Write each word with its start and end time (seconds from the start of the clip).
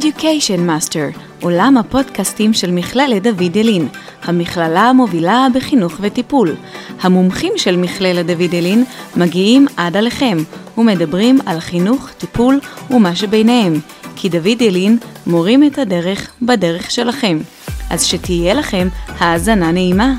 Education 0.00 0.60
Master, 0.68 1.18
עולם 1.42 1.76
הפודקאסטים 1.76 2.52
של 2.52 2.70
מכללת 2.70 3.22
דוד 3.22 3.56
ילין, 3.56 3.88
המכללה 4.22 4.80
המובילה 4.80 5.46
בחינוך 5.54 5.92
וטיפול. 6.00 6.54
המומחים 7.00 7.52
של 7.56 7.76
מכללת 7.76 8.26
דוד 8.26 8.54
ילין 8.54 8.84
מגיעים 9.16 9.66
עד 9.76 9.96
עליכם 9.96 10.38
ומדברים 10.78 11.38
על 11.46 11.60
חינוך, 11.60 12.10
טיפול 12.18 12.60
ומה 12.90 13.16
שביניהם, 13.16 13.80
כי 14.16 14.28
דוד 14.28 14.62
ילין 14.62 14.98
מורים 15.26 15.64
את 15.64 15.78
הדרך 15.78 16.30
בדרך 16.42 16.90
שלכם. 16.90 17.38
אז 17.90 18.04
שתהיה 18.04 18.54
לכם 18.54 18.88
האזנה 19.18 19.72
נעימה. 19.72 20.14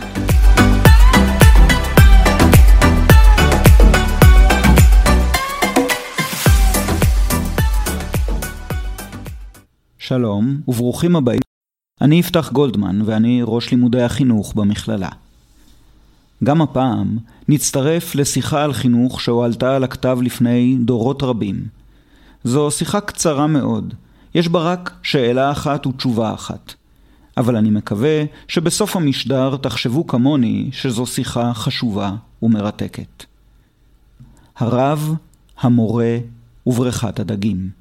שלום 10.07 10.61
וברוכים 10.67 11.15
הבאים. 11.15 11.41
אני 12.01 12.15
יפתח 12.15 12.51
גולדמן 12.51 13.01
ואני 13.05 13.41
ראש 13.43 13.71
לימודי 13.71 14.01
החינוך 14.01 14.53
במכללה. 14.53 15.09
גם 16.43 16.61
הפעם 16.61 17.17
נצטרף 17.47 18.15
לשיחה 18.15 18.63
על 18.63 18.73
חינוך 18.73 19.21
שהועלתה 19.21 19.75
על 19.75 19.83
הכתב 19.83 20.17
לפני 20.21 20.77
דורות 20.81 21.23
רבים. 21.23 21.65
זו 22.43 22.71
שיחה 22.71 23.01
קצרה 23.01 23.47
מאוד, 23.47 23.93
יש 24.35 24.47
בה 24.47 24.59
רק 24.59 24.91
שאלה 25.03 25.51
אחת 25.51 25.87
ותשובה 25.87 26.33
אחת. 26.33 26.73
אבל 27.37 27.55
אני 27.55 27.69
מקווה 27.69 28.23
שבסוף 28.47 28.95
המשדר 28.95 29.57
תחשבו 29.57 30.07
כמוני 30.07 30.69
שזו 30.71 31.05
שיחה 31.05 31.53
חשובה 31.53 32.15
ומרתקת. 32.41 33.25
הרב, 34.57 35.15
המורה 35.59 36.17
ובריכת 36.67 37.19
הדגים. 37.19 37.76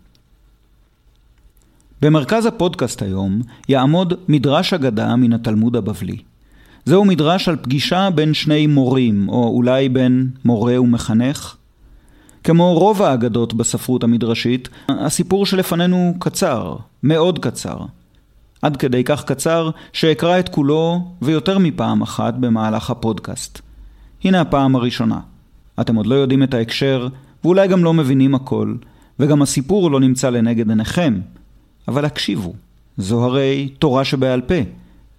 במרכז 2.03 2.47
הפודקאסט 2.47 3.03
היום 3.03 3.41
יעמוד 3.69 4.15
מדרש 4.29 4.75
אגדה 4.75 5.17
מן 5.17 5.33
התלמוד 5.33 5.77
הבבלי. 5.77 6.17
זהו 6.85 7.05
מדרש 7.05 7.49
על 7.49 7.57
פגישה 7.57 8.09
בין 8.15 8.35
שני 8.35 8.67
מורים, 8.67 9.29
או 9.29 9.49
אולי 9.49 9.89
בין 9.89 10.31
מורה 10.45 10.81
ומחנך. 10.81 11.57
כמו 12.45 12.75
רוב 12.75 13.03
האגדות 13.03 13.55
בספרות 13.55 14.05
המדרשית, 14.05 14.69
הסיפור 14.89 15.47
שלפנינו 15.47 16.15
קצר, 16.19 16.77
מאוד 17.03 17.39
קצר. 17.39 17.79
עד 18.63 18.77
כדי 18.77 19.05
כך 19.05 19.25
קצר 19.25 19.71
שאקרא 19.93 20.39
את 20.39 20.49
כולו 20.49 21.01
ויותר 21.23 21.59
מפעם 21.59 22.03
אחת 22.03 22.35
במהלך 22.35 22.91
הפודקאסט. 22.91 23.61
הנה 24.25 24.41
הפעם 24.41 24.77
הראשונה. 24.77 25.21
אתם 25.81 25.97
עוד 25.97 26.07
לא 26.07 26.15
יודעים 26.15 26.43
את 26.43 26.55
ההקשר, 26.55 27.09
ואולי 27.45 27.69
גם 27.69 27.85
לא 27.85 27.95
מבינים 27.95 28.35
הכל, 28.35 28.75
וגם 29.21 29.43
הסיפור 29.43 29.91
לא 29.91 30.01
נמצא 30.01 30.31
לנגד 30.31 30.69
עיניכם, 30.69 31.21
אבל 31.89 32.05
הקשיבו, 32.05 32.55
זו 32.97 33.25
הרי 33.25 33.69
תורה 33.79 34.05
שבעל 34.05 34.41
פה, 34.41 34.55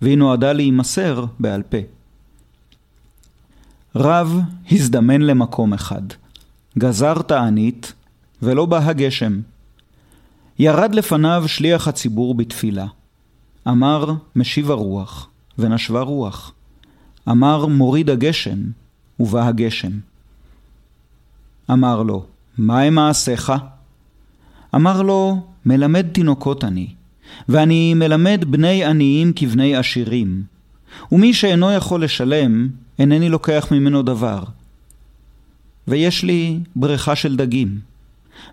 והיא 0.01 0.17
נועדה 0.17 0.53
להימסר 0.53 1.25
בעל 1.39 1.63
פה. 1.63 1.77
רב 3.95 4.39
הזדמן 4.71 5.21
למקום 5.21 5.73
אחד, 5.73 6.01
גזר 6.77 7.21
תענית, 7.21 7.93
ולא 8.41 8.65
בא 8.65 8.77
הגשם. 8.77 9.39
ירד 10.59 10.95
לפניו 10.95 11.43
שליח 11.47 11.87
הציבור 11.87 12.35
בתפילה. 12.35 12.85
אמר 13.67 14.13
משיב 14.35 14.71
הרוח, 14.71 15.29
ונשבה 15.57 16.01
רוח. 16.01 16.53
אמר 17.29 17.65
מוריד 17.65 18.09
הגשם, 18.09 18.59
ובא 19.19 19.47
הגשם. 19.47 19.91
אמר 21.71 22.03
לו, 22.03 22.25
מה 22.57 22.81
הם 22.81 22.95
מעשיך? 22.95 23.53
אמר 24.75 25.01
לו, 25.01 25.47
מלמד 25.67 26.05
תינוקות 26.11 26.63
אני, 26.63 26.87
ואני 27.49 27.93
מלמד 27.93 28.45
בני 28.47 28.85
עניים 28.85 29.33
כבני 29.35 29.75
עשירים, 29.75 30.43
ומי 31.11 31.33
שאינו 31.33 31.71
יכול 31.71 32.03
לשלם, 32.03 32.67
אינני 32.99 33.29
לוקח 33.29 33.67
ממנו 33.71 34.01
דבר. 34.01 34.43
ויש 35.87 36.23
לי 36.23 36.59
בריכה 36.75 37.15
של 37.15 37.35
דגים, 37.35 37.79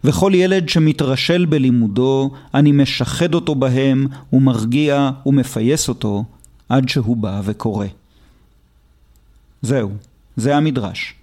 וכל 0.05 0.33
ילד 0.35 0.69
שמתרשל 0.69 1.45
בלימודו, 1.45 2.31
אני 2.55 2.73
משחד 2.73 3.35
אותו 3.35 3.55
בהם, 3.55 4.07
ומרגיע 4.33 5.11
ומפייס 5.27 5.89
אותו, 5.89 6.25
עד 6.69 6.89
שהוא 6.89 7.17
בא 7.17 7.41
וקורא. 7.45 7.87
זהו, 9.63 9.91
זה 10.37 10.57
המדרש. 10.57 11.15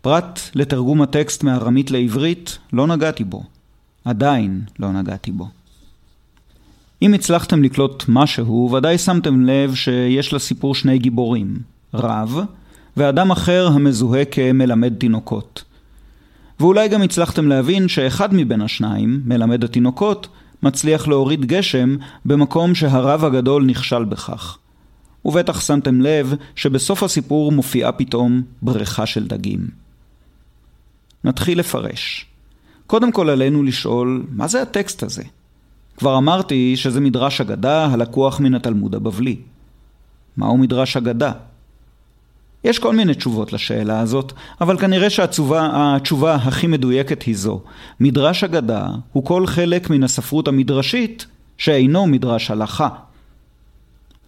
פרט 0.00 0.40
לתרגום 0.54 1.02
הטקסט 1.02 1.42
מארמית 1.42 1.90
לעברית, 1.90 2.58
לא 2.72 2.86
נגעתי 2.86 3.24
בו. 3.24 3.42
עדיין 4.04 4.62
לא 4.78 4.92
נגעתי 4.92 5.32
בו. 5.32 5.48
אם 7.02 7.14
הצלחתם 7.14 7.62
לקלוט 7.62 8.04
משהו, 8.08 8.70
ודאי 8.72 8.98
שמתם 8.98 9.46
לב 9.46 9.74
שיש 9.74 10.32
לסיפור 10.32 10.74
שני 10.74 10.98
גיבורים, 10.98 11.58
רב 11.94 12.38
ואדם 12.96 13.30
אחר 13.30 13.66
המזוהה 13.66 14.24
כמלמד 14.24 14.94
תינוקות. 14.94 15.64
ואולי 16.60 16.88
גם 16.88 17.02
הצלחתם 17.02 17.48
להבין 17.48 17.88
שאחד 17.88 18.34
מבין 18.34 18.62
השניים, 18.62 19.22
מלמד 19.24 19.64
התינוקות, 19.64 20.28
מצליח 20.62 21.08
להוריד 21.08 21.44
גשם 21.44 21.96
במקום 22.24 22.74
שהרב 22.74 23.24
הגדול 23.24 23.64
נכשל 23.64 24.04
בכך. 24.04 24.58
ובטח 25.24 25.60
שמתם 25.60 26.00
לב 26.00 26.34
שבסוף 26.56 27.02
הסיפור 27.02 27.52
מופיעה 27.52 27.92
פתאום 27.92 28.42
בריכה 28.62 29.06
של 29.06 29.26
דגים. 29.26 29.68
נתחיל 31.24 31.58
לפרש. 31.58 32.29
קודם 32.90 33.12
כל 33.12 33.30
עלינו 33.30 33.62
לשאול, 33.62 34.26
מה 34.28 34.48
זה 34.48 34.62
הטקסט 34.62 35.02
הזה? 35.02 35.22
כבר 35.96 36.18
אמרתי 36.18 36.76
שזה 36.76 37.00
מדרש 37.00 37.40
אגדה 37.40 37.86
הלקוח 37.86 38.40
מן 38.40 38.54
התלמוד 38.54 38.94
הבבלי. 38.94 39.36
מהו 40.36 40.56
מדרש 40.56 40.96
אגדה? 40.96 41.32
יש 42.64 42.78
כל 42.78 42.96
מיני 42.96 43.14
תשובות 43.14 43.52
לשאלה 43.52 44.00
הזאת, 44.00 44.32
אבל 44.60 44.78
כנראה 44.78 45.10
שהתשובה 45.10 46.34
הכי 46.34 46.66
מדויקת 46.66 47.22
היא 47.22 47.36
זו. 47.36 47.60
מדרש 48.00 48.44
אגדה 48.44 48.88
הוא 49.12 49.24
כל 49.24 49.46
חלק 49.46 49.90
מן 49.90 50.02
הספרות 50.02 50.48
המדרשית 50.48 51.26
שאינו 51.58 52.06
מדרש 52.06 52.50
הלכה. 52.50 52.88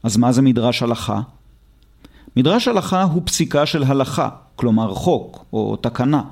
אז 0.03 0.17
מה 0.17 0.33
זה 0.33 0.43
מדרש 0.43 0.83
הלכה? 0.83 1.21
מדרש 2.37 2.69
הלכה 2.69 3.03
הוא 3.03 3.23
פסיקה 3.25 3.67
של 3.67 3.85
הלכה, 3.85 4.29
כלומר 4.57 4.95
חוק 4.95 5.45
או 5.53 5.77
תקנה. 5.77 6.23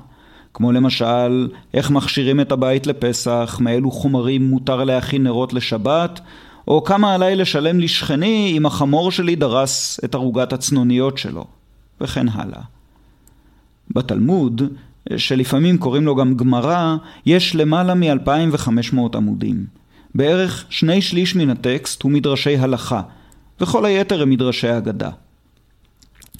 כמו 0.53 0.71
למשל, 0.71 1.49
איך 1.73 1.91
מכשירים 1.91 2.39
את 2.39 2.51
הבית 2.51 2.87
לפסח, 2.87 3.57
מאילו 3.61 3.91
חומרים 3.91 4.49
מותר 4.49 4.83
להכין 4.83 5.23
נרות 5.23 5.53
לשבת, 5.53 6.19
או 6.67 6.83
כמה 6.83 7.13
עליי 7.13 7.35
לשלם 7.35 7.79
לשכני 7.79 8.53
אם 8.57 8.65
החמור 8.65 9.11
שלי 9.11 9.35
דרס 9.35 9.99
את 10.05 10.15
ערוגת 10.15 10.53
הצנוניות 10.53 11.17
שלו, 11.17 11.45
וכן 12.01 12.29
הלאה. 12.29 12.61
בתלמוד, 13.89 14.61
שלפעמים 15.17 15.77
קוראים 15.77 16.05
לו 16.05 16.15
גם 16.15 16.35
גמרא, 16.35 16.95
יש 17.25 17.55
למעלה 17.55 17.93
מ-2500 17.93 18.97
עמודים. 19.15 19.65
בערך 20.15 20.65
שני 20.69 21.01
שליש 21.01 21.35
מן 21.35 21.49
הטקסט 21.49 22.01
הוא 22.01 22.11
מדרשי 22.11 22.57
הלכה, 22.57 23.01
וכל 23.61 23.85
היתר 23.85 24.21
הם 24.21 24.29
מדרשי 24.29 24.77
אגדה. 24.77 25.09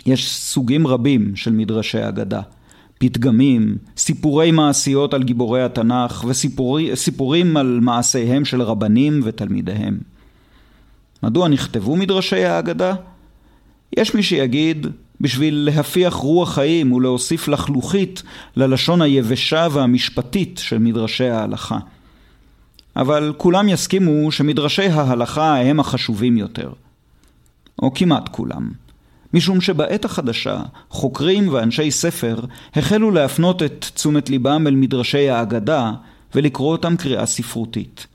יש 0.06 0.32
סוגים 0.32 0.88
רבים 0.88 1.36
של 1.36 1.52
מדרשי 1.52 2.08
אגדה. 2.08 2.42
פתגמים, 3.02 3.78
סיפורי 3.98 4.52
מעשיות 4.52 5.14
על 5.14 5.24
גיבורי 5.24 5.64
התנ"ך 5.64 6.26
וסיפורים 6.28 7.58
על 7.58 7.80
מעשיהם 7.82 8.46
של 8.46 8.62
רבנים 8.62 9.22
ותלמידיהם. 9.24 9.98
מדוע 11.24 11.48
נכתבו 11.48 11.96
מדרשי 11.96 12.46
האגדה? 12.46 12.94
יש 13.98 14.16
מי 14.16 14.24
שיגיד 14.24 14.88
בשביל 15.22 15.70
להפיח 15.72 16.14
רוח 16.14 16.54
חיים 16.54 16.92
ולהוסיף 16.92 17.48
לחלוכית 17.48 18.24
ללשון 18.56 19.02
היבשה 19.02 19.68
והמשפטית 19.72 20.58
של 20.64 20.78
מדרשי 20.78 21.30
ההלכה. 21.30 21.78
אבל 22.96 23.34
כולם 23.38 23.70
יסכימו 23.70 24.32
שמדרשי 24.32 24.88
ההלכה 24.88 25.58
הם 25.58 25.80
החשובים 25.80 26.38
יותר. 26.38 26.72
או 27.82 27.94
כמעט 27.94 28.30
כולם. 28.30 28.72
משום 29.34 29.62
שבעת 29.62 30.06
החדשה 30.06 30.62
חוקרים 30.90 31.54
ואנשי 31.54 31.92
ספר 31.92 32.40
החלו 32.76 33.12
להפנות 33.12 33.64
את 33.64 33.86
תשומת 33.94 34.30
ליבם 34.30 34.68
אל 34.68 34.76
מדרשי 34.76 35.30
האגדה 35.30 35.92
ולקרוא 36.36 36.72
אותם 36.72 36.96
קריאה 36.98 37.26
ספרותית. 37.26 38.08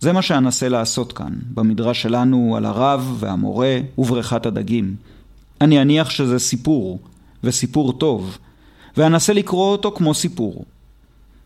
זה 0.00 0.12
מה 0.12 0.22
שאנסה 0.22 0.68
לעשות 0.68 1.12
כאן, 1.12 1.32
במדרש 1.54 2.02
שלנו 2.02 2.54
על 2.56 2.64
הרב 2.64 3.16
והמורה 3.18 3.78
ובריכת 3.98 4.46
הדגים. 4.46 4.96
אני 5.60 5.82
אניח 5.82 6.10
שזה 6.10 6.38
סיפור, 6.38 6.98
וסיפור 7.44 7.92
טוב, 7.92 8.38
ואנסה 8.96 9.32
לקרוא 9.32 9.72
אותו 9.72 9.92
כמו 9.92 10.14
סיפור. 10.14 10.64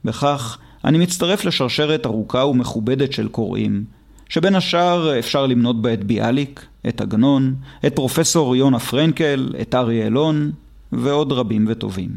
בכך 0.05 0.59
אני 0.85 0.99
מצטרף 0.99 1.45
לשרשרת 1.45 2.07
ארוכה 2.07 2.45
ומכובדת 2.45 3.13
של 3.13 3.29
קוראים, 3.29 3.85
שבין 4.29 4.55
השאר 4.55 5.19
אפשר 5.19 5.47
למנות 5.47 5.83
בה 5.83 5.93
את 5.93 6.05
ביאליק, 6.05 6.67
את 6.89 7.01
עגנון, 7.01 7.55
את 7.87 7.97
פרופסור 7.97 8.57
יונה 8.57 8.79
פרנקל, 8.79 9.53
את 9.61 9.75
אריה 9.75 10.07
אלון 10.07 10.51
ועוד 10.93 11.33
רבים 11.33 11.65
וטובים. 11.69 12.11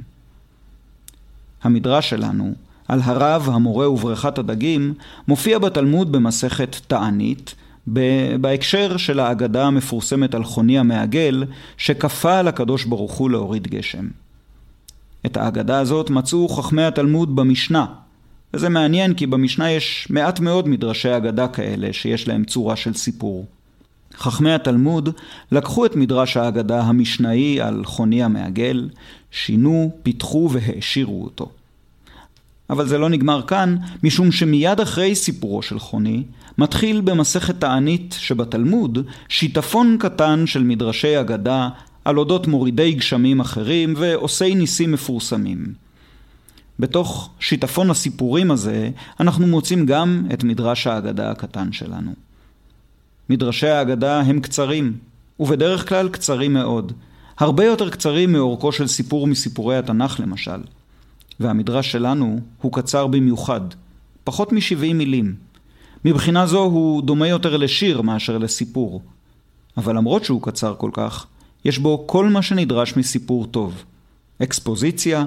המדרש 1.64 2.10
שלנו 2.10 2.54
על 2.88 3.00
הרב, 3.04 3.50
המורה 3.54 3.90
ובריכת 3.90 4.38
הדגים, 4.38 4.94
מופיע 5.28 5.60
בתלמוד 5.60 6.12
במסכת 6.12 6.76
תענית, 6.88 7.56
בהקשר 8.42 8.98
של 8.98 9.20
האגדה 9.20 9.66
המפורסמת 9.66 10.36
על 10.36 10.44
חוני 10.44 10.80
המעגל, 10.80 11.44
שכפה 11.78 12.40
על 12.40 12.48
הקדוש 12.48 12.86
ברוך 12.86 13.14
הוא 13.14 13.30
להוריד 13.30 13.68
גשם. 13.68 14.08
את 15.26 15.38
האגדה 15.38 15.80
הזאת 15.80 16.10
מצאו 16.10 16.50
חכמי 16.50 16.84
התלמוד 16.84 17.36
במשנה, 17.36 17.86
וזה 18.54 18.70
מעניין 18.70 19.14
כי 19.14 19.28
במשנה 19.28 19.72
יש 19.72 20.08
מעט 20.10 20.40
מאוד 20.40 20.68
מדרשי 20.68 21.18
אגדה 21.18 21.48
כאלה 21.48 21.94
שיש 21.94 22.28
להם 22.28 22.44
צורה 22.44 22.76
של 22.76 22.94
סיפור. 22.94 23.46
חכמי 24.18 24.54
התלמוד 24.54 25.10
לקחו 25.52 25.86
את 25.86 25.96
מדרש 25.96 26.38
האגדה 26.38 26.82
המשנאי 26.82 27.62
על 27.62 27.86
חוני 27.86 28.24
המעגל, 28.24 28.90
שינו, 29.32 29.92
פיתחו 30.04 30.50
והעשירו 30.52 31.24
אותו. 31.24 31.50
אבל 32.70 32.88
זה 32.88 32.98
לא 32.98 33.10
נגמר 33.10 33.42
כאן, 33.42 33.76
משום 34.04 34.32
שמיד 34.32 34.80
אחרי 34.80 35.16
סיפורו 35.16 35.62
של 35.62 35.80
חוני, 35.80 36.24
מתחיל 36.58 37.02
במסכת 37.02 37.60
תענית 37.60 38.16
שבתלמוד 38.20 39.00
שיטפון 39.30 39.98
קטן 40.00 40.48
של 40.48 40.64
מדרשי 40.64 41.20
אגדה 41.20 41.70
על 42.06 42.18
אודות 42.18 42.48
מורידי 42.48 42.94
גשמים 42.94 43.40
אחרים 43.40 43.94
ועושי 43.98 44.56
ניסים 44.56 44.92
מפורסמים. 44.92 45.74
בתוך 46.80 47.30
שיטפון 47.40 47.90
הסיפורים 47.90 48.52
הזה 48.52 48.90
אנחנו 49.20 49.48
מוצאים 49.48 49.86
גם 49.86 50.26
את 50.34 50.44
מדרש 50.44 50.88
האגדה 50.88 51.32
הקטן 51.32 51.72
שלנו. 51.72 52.12
מדרשי 53.34 53.68
האגדה 53.68 54.20
הם 54.20 54.40
קצרים, 54.40 54.94
ובדרך 55.40 55.90
כלל 55.90 56.10
קצרים 56.10 56.54
מאוד. 56.54 56.92
הרבה 57.40 57.66
יותר 57.66 57.90
קצרים 57.90 58.32
מאורכו 58.32 58.72
של 58.72 58.88
סיפור 58.88 59.28
מסיפורי 59.28 59.78
התנ"ך 59.78 60.20
למשל. 60.20 60.62
והמדרש 61.40 61.92
שלנו 61.92 62.40
הוא 62.62 62.74
קצר 62.74 63.08
במיוחד, 63.08 63.62
פחות 64.24 64.52
מ-70 64.52 64.94
מילים. 64.94 65.36
מבחינה 66.06 66.48
זו 66.48 66.64
הוא 66.64 67.02
דומה 67.02 67.28
יותר 67.28 67.58
לשיר 67.58 68.02
מאשר 68.02 68.38
לסיפור. 68.38 69.02
אבל 69.78 69.98
למרות 69.98 70.24
שהוא 70.24 70.42
קצר 70.42 70.76
כל 70.78 70.90
כך, 70.94 71.26
יש 71.66 71.78
בו 71.78 72.04
כל 72.08 72.30
מה 72.30 72.42
שנדרש 72.42 72.98
מסיפור 72.98 73.46
טוב. 73.46 73.84
אקספוזיציה, 74.44 75.26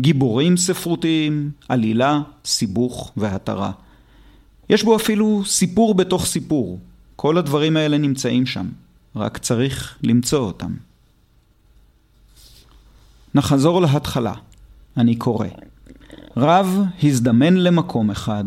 גיבורים 0.00 0.56
ספרותיים, 0.56 1.50
עלילה, 1.68 2.20
סיבוך 2.44 3.12
והתרה. 3.16 3.70
יש 4.70 4.82
בו 4.82 4.96
אפילו 4.96 5.42
סיפור 5.46 5.94
בתוך 5.94 6.26
סיפור. 6.26 6.78
כל 7.20 7.38
הדברים 7.38 7.76
האלה 7.76 7.98
נמצאים 7.98 8.46
שם, 8.46 8.66
רק 9.16 9.38
צריך 9.38 9.98
למצוא 10.02 10.38
אותם. 10.38 10.74
נחזור 13.34 13.80
להתחלה. 13.80 14.32
אני 14.96 15.16
קורא. 15.16 15.46
רב 16.36 16.82
הזדמן 17.02 17.54
למקום 17.54 18.10
אחד, 18.10 18.44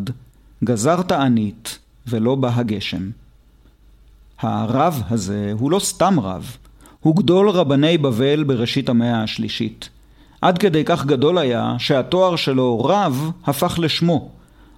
גזר 0.64 1.02
תענית, 1.02 1.80
ולא 2.08 2.36
בא 2.36 2.50
הגשם. 2.54 3.10
הרב 4.40 5.04
הזה 5.10 5.52
הוא 5.60 5.72
לא 5.72 5.80
סתם 5.80 6.20
רב, 6.20 6.58
הוא 7.00 7.16
גדול 7.16 7.50
רבני 7.50 7.98
בבל 7.98 8.44
בראשית 8.44 8.90
המאה 8.90 9.24
השלישית. 9.24 9.90
עד 10.42 10.58
כדי 10.58 10.84
כך 10.86 11.06
גדול 11.06 11.38
היה 11.38 11.76
שהתואר 11.80 12.36
שלו 12.36 12.80
רב 12.84 13.32
הפך 13.46 13.80
לשמו. 13.80 14.30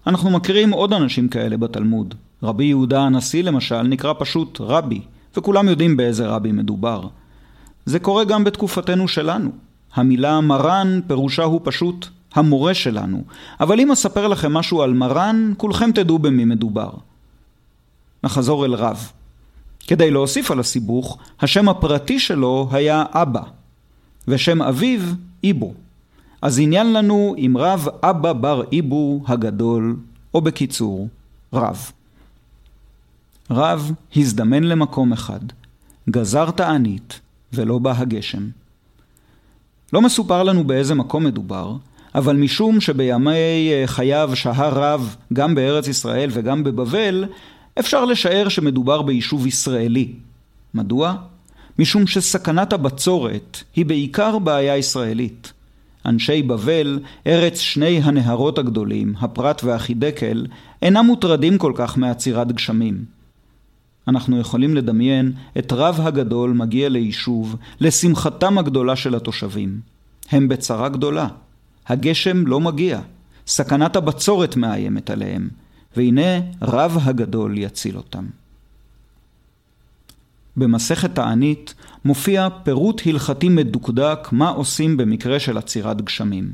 אנחנו 0.07 0.30
מכירים 0.30 0.72
עוד 0.72 0.94
אנשים 0.94 1.28
כאלה 1.28 1.57
בתלמוד. 1.57 2.16
רבי 2.44 2.66
יהודה 2.66 3.01
הנשיא 3.01 3.44
למשל 3.44 3.81
נקרא 3.81 4.13
פשוט 4.19 4.62
רבי, 4.62 5.01
וכולם 5.38 5.68
יודעים 5.68 5.98
באיזה 5.98 6.28
רבי 6.28 6.51
מדובר. 6.51 7.07
זה 7.86 8.00
קורה 8.00 8.24
גם 8.24 8.44
בתקופתנו 8.44 9.07
שלנו. 9.07 9.51
המילה 9.94 10.42
מרן 10.42 11.00
פירושה 11.07 11.44
הוא 11.44 11.62
פשוט 11.63 12.07
המורה 12.34 12.74
שלנו, 12.74 13.24
אבל 13.60 13.80
אם 13.80 13.92
אספר 13.92 14.28
לכם 14.28 14.54
משהו 14.54 14.81
על 14.81 14.94
מרן, 14.94 15.54
כולכם 15.57 15.92
תדעו 15.92 16.19
במי 16.19 16.45
מדובר. 16.45 16.90
נחזור 18.24 18.66
אל 18.66 18.74
רב. 18.74 19.12
כדי 19.88 20.12
להוסיף 20.12 20.51
על 20.51 20.60
הסיבוך, 20.60 21.18
השם 21.40 21.69
הפרטי 21.69 22.19
שלו 22.19 22.69
היה 22.72 23.04
אבא, 23.12 23.42
ושם 24.28 24.62
אביו 24.62 25.01
איבו. 25.44 25.74
אז 26.42 26.60
עניין 26.60 26.94
לנו 26.94 27.36
עם 27.38 27.57
רב 27.57 27.88
אבא 28.04 28.34
בר 28.34 28.63
איבו 28.72 29.24
הגדול, 29.28 29.95
או 30.34 30.42
בקיצור, 30.42 31.07
רב. 31.54 31.92
רב 33.51 33.92
הזדמן 34.16 34.63
למקום 34.63 35.13
אחד, 35.13 35.40
גזר 36.10 36.51
תענית, 36.51 37.19
ולא 37.54 37.80
בא 37.80 37.94
הגשם. 37.98 38.50
לא 39.94 40.01
מסופר 40.01 40.44
לנו 40.44 40.63
באיזה 40.63 40.95
מקום 40.95 41.24
מדובר, 41.24 41.75
אבל 42.16 42.36
משום 42.36 42.81
שבימי 42.81 43.72
אה, 43.72 43.84
חייו 43.86 44.31
שהה 44.34 44.69
רב 44.69 45.16
גם 45.34 45.56
בארץ 45.56 45.88
ישראל 45.88 46.30
וגם 46.34 46.63
בבבל, 46.63 47.25
אפשר 47.80 48.06
לשער 48.06 48.50
שמדובר 48.50 49.01
ביישוב 49.01 49.48
ישראלי. 49.48 50.13
מדוע? 50.74 51.16
משום 51.80 52.07
שסכנת 52.07 52.74
הבצורת 52.74 53.63
היא 53.75 53.86
בעיקר 53.86 54.40
בעיה 54.40 54.78
ישראלית. 54.78 55.54
אנשי 56.06 56.42
בבל, 56.42 57.00
ארץ 57.28 57.60
שני 57.60 58.01
הנהרות 58.04 58.57
הגדולים, 58.57 59.13
הפרת 59.19 59.63
והחידקל, 59.63 60.45
אינם 60.81 61.06
מוטרדים 61.06 61.57
כל 61.57 61.74
כך 61.75 61.98
מעצירת 61.98 62.51
גשמים. 62.51 63.06
אנחנו 64.08 64.40
יכולים 64.40 64.76
לדמיין 64.76 65.32
את 65.58 65.74
רב 65.74 66.00
הגדול 66.02 66.52
מגיע 66.52 66.90
ליישוב, 66.90 67.56
לשמחתם 67.80 68.58
הגדולה 68.58 68.96
של 68.96 69.16
התושבים. 69.16 69.80
הם 70.32 70.48
בצרה 70.48 70.90
גדולה. 70.90 71.28
הגשם 71.88 72.48
לא 72.48 72.60
מגיע. 72.60 73.02
סכנת 73.48 73.96
הבצורת 73.96 74.56
מאיימת 74.56 75.10
עליהם, 75.10 75.50
והנה 75.98 76.40
רב 76.62 76.98
הגדול 77.02 77.58
יציל 77.58 77.98
אותם. 77.98 78.26
במסכת 80.58 81.16
תענית 81.16 81.74
מופיע 82.06 82.48
פירוט 82.64 83.02
הלכתי 83.06 83.50
מדוקדק 83.50 84.28
מה 84.32 84.50
עושים 84.50 84.98
במקרה 84.98 85.40
של 85.40 85.58
עצירת 85.58 86.02
גשמים. 86.02 86.54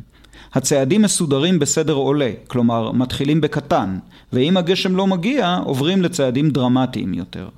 הצעדים 0.54 1.02
מסודרים 1.02 1.60
בסדר 1.60 1.94
עולה, 1.94 2.32
כלומר 2.48 2.92
מתחילים 2.92 3.42
בקטן, 3.42 3.98
ואם 4.34 4.58
הגשם 4.58 4.96
לא 4.96 5.08
מגיע, 5.08 5.60
עוברים 5.66 6.02
לצעדים 6.02 6.50
דרמטיים 6.50 7.14
יותר. 7.14 7.50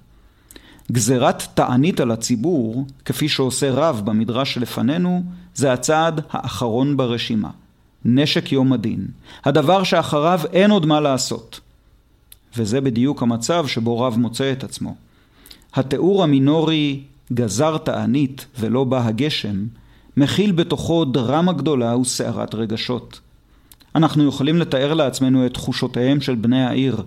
גזירת 0.91 1.43
תענית 1.53 1.99
על 1.99 2.11
הציבור, 2.11 2.85
כפי 3.05 3.29
שעושה 3.29 3.71
רב 3.71 4.01
במדרש 4.05 4.53
שלפנינו, 4.53 5.23
זה 5.55 5.73
הצעד 5.73 6.21
האחרון 6.31 6.97
ברשימה. 6.97 7.49
נשק 8.05 8.51
יום 8.51 8.73
הדין. 8.73 9.07
הדבר 9.45 9.83
שאחריו 9.83 10.41
אין 10.53 10.71
עוד 10.71 10.85
מה 10.85 10.99
לעשות. 10.99 11.59
וזה 12.57 12.81
בדיוק 12.81 13.21
המצב 13.21 13.67
שבו 13.67 13.99
רב 13.99 14.17
מוצא 14.17 14.51
את 14.51 14.63
עצמו. 14.63 14.95
התיאור 15.73 16.23
המינורי 16.23 17.03
גזר 17.33 17.77
תענית 17.77 18.45
ולא 18.59 18.83
בא 18.83 19.07
הגשם, 19.07 19.65
מכיל 20.17 20.51
בתוכו 20.51 21.05
דרמה 21.05 21.53
גדולה 21.53 21.97
וסערת 21.97 22.55
רגשות. 22.55 23.19
אנחנו 23.95 24.27
יכולים 24.27 24.57
לתאר 24.57 24.93
לעצמנו 24.93 25.45
את 25.45 25.53
תחושותיהם 25.53 26.21
של 26.21 26.35
בני 26.35 26.63
העיר. 26.63 27.03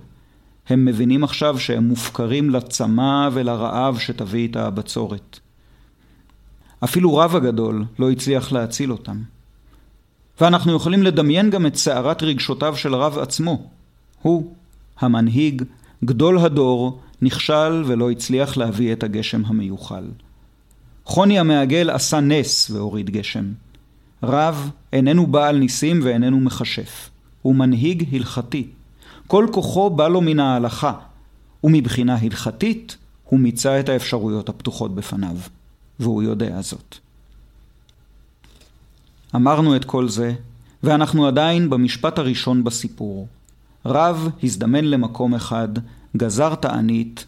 הם 0.69 0.85
מבינים 0.85 1.25
עכשיו 1.25 1.59
שהם 1.59 1.89
מופקרים 1.89 2.51
לצמא 2.51 3.29
ולרעב 3.33 3.99
שתביא 3.99 4.43
איתה 4.43 4.67
הבצורת. 4.67 5.39
אפילו 6.85 7.17
רב 7.17 7.37
הגדול 7.37 7.85
לא 7.99 8.11
הצליח 8.11 8.53
להציל 8.53 8.93
אותם. 8.93 9.23
ואנחנו 10.41 10.77
יכולים 10.77 11.03
לדמיין 11.03 11.51
גם 11.51 11.67
את 11.67 11.77
סערת 11.77 12.23
רגשותיו 12.23 12.77
של 12.77 12.95
הרב 12.95 13.19
עצמו. 13.19 13.71
הוא, 14.23 14.55
המנהיג, 14.99 15.63
גדול 16.05 16.39
הדור, 16.39 17.01
נכשל 17.23 17.83
ולא 17.87 18.11
הצליח 18.11 18.57
להביא 18.57 18.93
את 18.93 19.03
הגשם 19.03 19.43
המיוחל. 19.47 20.05
חוני 21.05 21.39
המעגל 21.39 21.91
עשה 21.91 22.21
נס 22.21 22.71
והוריד 22.71 23.11
גשם. 23.11 23.53
רב 24.23 24.71
איננו 24.93 25.27
בעל 25.27 25.59
ניסים 25.59 26.01
ואיננו 26.03 26.41
מכשף. 26.41 27.11
הוא 27.43 27.55
מנהיג 27.55 28.15
הלכתי. 28.15 28.67
כל 29.27 29.47
כוחו 29.53 29.91
בא 29.91 30.09
לו 30.09 30.21
מן 30.21 30.41
ההלכה, 30.41 30.93
ומבחינה 31.65 32.17
הלכתית 32.17 32.97
הוא 33.25 33.41
מיצה 33.41 33.81
את 33.81 33.89
האפשרויות 33.89 34.49
הפתוחות 34.49 34.95
בפניו, 34.95 35.37
והוא 36.01 36.23
יודע 36.23 36.63
זאת. 36.63 36.97
אמרנו 39.35 39.77
את 39.77 39.85
כל 39.85 40.09
זה, 40.09 40.35
ואנחנו 40.83 41.27
עדיין 41.27 41.71
במשפט 41.71 42.19
הראשון 42.19 42.65
בסיפור. 42.65 43.29
רב 43.87 44.29
הזדמן 44.43 44.85
למקום 44.85 45.35
אחד, 45.35 45.69
גזר 46.17 46.55
תענית, 46.55 47.25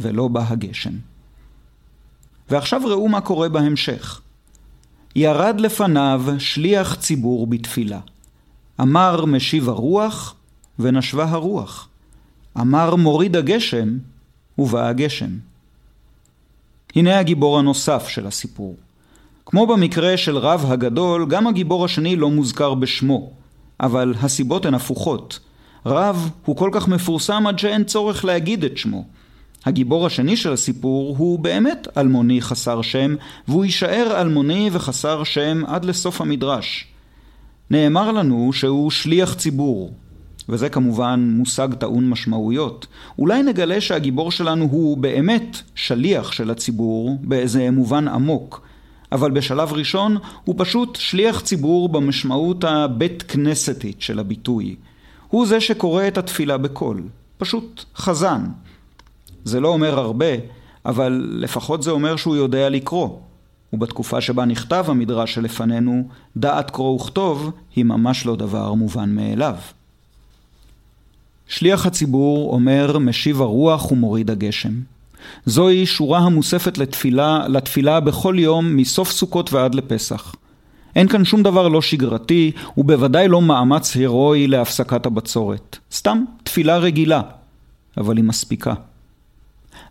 ולא 0.00 0.28
בא 0.28 0.44
הגשם. 0.48 1.09
ועכשיו 2.50 2.80
ראו 2.84 3.08
מה 3.08 3.20
קורה 3.20 3.48
בהמשך. 3.48 4.20
ירד 5.16 5.60
לפניו 5.60 6.22
שליח 6.38 6.94
ציבור 6.94 7.46
בתפילה. 7.46 8.00
אמר 8.80 9.24
משיב 9.24 9.68
הרוח, 9.68 10.34
ונשבה 10.78 11.24
הרוח. 11.24 11.88
אמר 12.60 12.96
מוריד 12.96 13.36
הגשם, 13.36 13.98
ובא 14.58 14.86
הגשם. 14.86 15.30
הנה 16.96 17.18
הגיבור 17.18 17.58
הנוסף 17.58 18.08
של 18.08 18.26
הסיפור. 18.26 18.76
כמו 19.46 19.66
במקרה 19.66 20.16
של 20.16 20.38
רב 20.38 20.64
הגדול, 20.68 21.26
גם 21.28 21.46
הגיבור 21.46 21.84
השני 21.84 22.16
לא 22.16 22.30
מוזכר 22.30 22.74
בשמו. 22.74 23.32
אבל 23.80 24.14
הסיבות 24.22 24.66
הן 24.66 24.74
הפוכות. 24.74 25.38
רב 25.86 26.30
הוא 26.44 26.56
כל 26.56 26.70
כך 26.72 26.88
מפורסם 26.88 27.46
עד 27.46 27.58
שאין 27.58 27.84
צורך 27.84 28.24
להגיד 28.24 28.64
את 28.64 28.78
שמו. 28.78 29.04
הגיבור 29.64 30.06
השני 30.06 30.36
של 30.36 30.52
הסיפור 30.52 31.14
הוא 31.18 31.38
באמת 31.38 31.88
אלמוני 31.96 32.40
חסר 32.40 32.82
שם, 32.82 33.14
והוא 33.48 33.64
יישאר 33.64 34.20
אלמוני 34.20 34.70
וחסר 34.72 35.24
שם 35.24 35.62
עד 35.66 35.84
לסוף 35.84 36.20
המדרש. 36.20 36.86
נאמר 37.70 38.12
לנו 38.12 38.52
שהוא 38.52 38.90
שליח 38.90 39.34
ציבור, 39.34 39.92
וזה 40.48 40.68
כמובן 40.68 41.34
מושג 41.36 41.74
טעון 41.74 42.08
משמעויות. 42.08 42.86
אולי 43.18 43.42
נגלה 43.42 43.80
שהגיבור 43.80 44.30
שלנו 44.30 44.64
הוא 44.64 44.96
באמת 44.96 45.56
שליח 45.74 46.32
של 46.32 46.50
הציבור 46.50 47.18
באיזה 47.22 47.70
מובן 47.70 48.08
עמוק, 48.08 48.62
אבל 49.12 49.30
בשלב 49.30 49.72
ראשון 49.72 50.16
הוא 50.44 50.54
פשוט 50.58 50.96
שליח 50.96 51.40
ציבור 51.40 51.88
במשמעות 51.88 52.64
הבית 52.64 53.22
כנסתית 53.22 54.02
של 54.02 54.18
הביטוי. 54.18 54.76
הוא 55.28 55.46
זה 55.46 55.60
שקורא 55.60 56.08
את 56.08 56.18
התפילה 56.18 56.58
בקול, 56.58 57.02
פשוט 57.38 57.84
חזן. 57.96 58.44
זה 59.44 59.60
לא 59.60 59.68
אומר 59.68 59.98
הרבה, 59.98 60.26
אבל 60.86 61.28
לפחות 61.32 61.82
זה 61.82 61.90
אומר 61.90 62.16
שהוא 62.16 62.36
יודע 62.36 62.68
לקרוא. 62.68 63.08
ובתקופה 63.72 64.20
שבה 64.20 64.44
נכתב 64.44 64.84
המדרש 64.88 65.34
שלפנינו, 65.34 66.08
דעת 66.36 66.70
קרוא 66.70 67.00
וכתוב 67.00 67.50
היא 67.76 67.84
ממש 67.84 68.26
לא 68.26 68.36
דבר 68.36 68.74
מובן 68.74 69.10
מאליו. 69.10 69.54
שליח 71.48 71.86
הציבור 71.86 72.52
אומר 72.52 72.98
משיב 72.98 73.42
הרוח 73.42 73.92
ומוריד 73.92 74.30
הגשם. 74.30 74.72
זוהי 75.46 75.86
שורה 75.86 76.18
המוספת 76.18 76.78
לתפילה, 76.78 77.48
לתפילה 77.48 78.00
בכל 78.00 78.36
יום 78.38 78.76
מסוף 78.76 79.10
סוכות 79.10 79.52
ועד 79.52 79.74
לפסח. 79.74 80.34
אין 80.96 81.08
כאן 81.08 81.24
שום 81.24 81.42
דבר 81.42 81.68
לא 81.68 81.82
שגרתי, 81.82 82.52
ובוודאי 82.76 83.28
לא 83.28 83.42
מאמץ 83.42 83.96
הירואי 83.96 84.46
להפסקת 84.46 85.06
הבצורת. 85.06 85.76
סתם 85.92 86.24
תפילה 86.42 86.78
רגילה, 86.78 87.20
אבל 87.96 88.16
היא 88.16 88.24
מספיקה. 88.24 88.74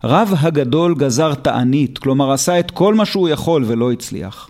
רב 0.04 0.34
הגדול 0.40 0.96
גזר 0.96 1.34
תענית, 1.34 1.98
כלומר 1.98 2.32
עשה 2.32 2.60
את 2.60 2.72
כל 2.72 2.94
מה 2.96 3.06
שהוא 3.06 3.30
יכול 3.30 3.64
ולא 3.68 3.92
הצליח. 3.92 4.50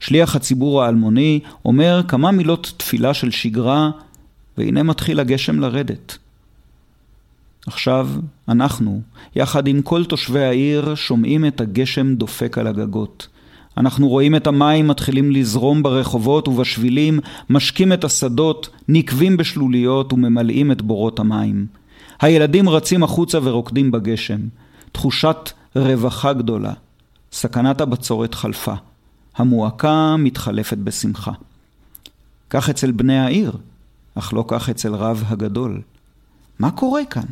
שליח 0.00 0.36
הציבור 0.36 0.82
האלמוני 0.82 1.40
אומר 1.64 2.00
כמה 2.08 2.30
מילות 2.30 2.72
תפילה 2.76 3.14
של 3.14 3.30
שגרה, 3.30 3.90
והנה 4.58 4.82
מתחיל 4.82 5.20
הגשם 5.20 5.60
לרדת. 5.60 6.18
עכשיו 7.66 8.08
אנחנו, 8.48 9.00
יחד 9.36 9.66
עם 9.66 9.82
כל 9.82 10.04
תושבי 10.04 10.44
העיר, 10.44 10.94
שומעים 10.94 11.44
את 11.44 11.60
הגשם 11.60 12.14
דופק 12.14 12.58
על 12.58 12.66
הגגות. 12.66 13.28
אנחנו 13.76 14.08
רואים 14.08 14.34
את 14.34 14.46
המים 14.46 14.88
מתחילים 14.88 15.30
לזרום 15.30 15.82
ברחובות 15.82 16.48
ובשבילים, 16.48 17.20
משקים 17.50 17.92
את 17.92 18.04
השדות, 18.04 18.68
נקבים 18.88 19.36
בשלוליות 19.36 20.12
וממלאים 20.12 20.72
את 20.72 20.82
בורות 20.82 21.18
המים. 21.18 21.66
הילדים 22.20 22.68
רצים 22.68 23.02
החוצה 23.02 23.38
ורוקדים 23.42 23.90
בגשם. 23.90 24.40
תחושת 24.92 25.50
רווחה 25.76 26.32
גדולה. 26.32 26.72
סכנת 27.32 27.80
הבצורת 27.80 28.34
חלפה. 28.34 28.74
המועקה 29.36 30.16
מתחלפת 30.18 30.78
בשמחה. 30.78 31.32
כך 32.50 32.70
אצל 32.70 32.90
בני 32.90 33.18
העיר, 33.18 33.52
אך 34.14 34.34
לא 34.34 34.44
כך 34.48 34.68
אצל 34.68 34.94
רב 34.94 35.24
הגדול. 35.26 35.80
מה 36.58 36.70
קורה 36.70 37.04
כאן? 37.04 37.22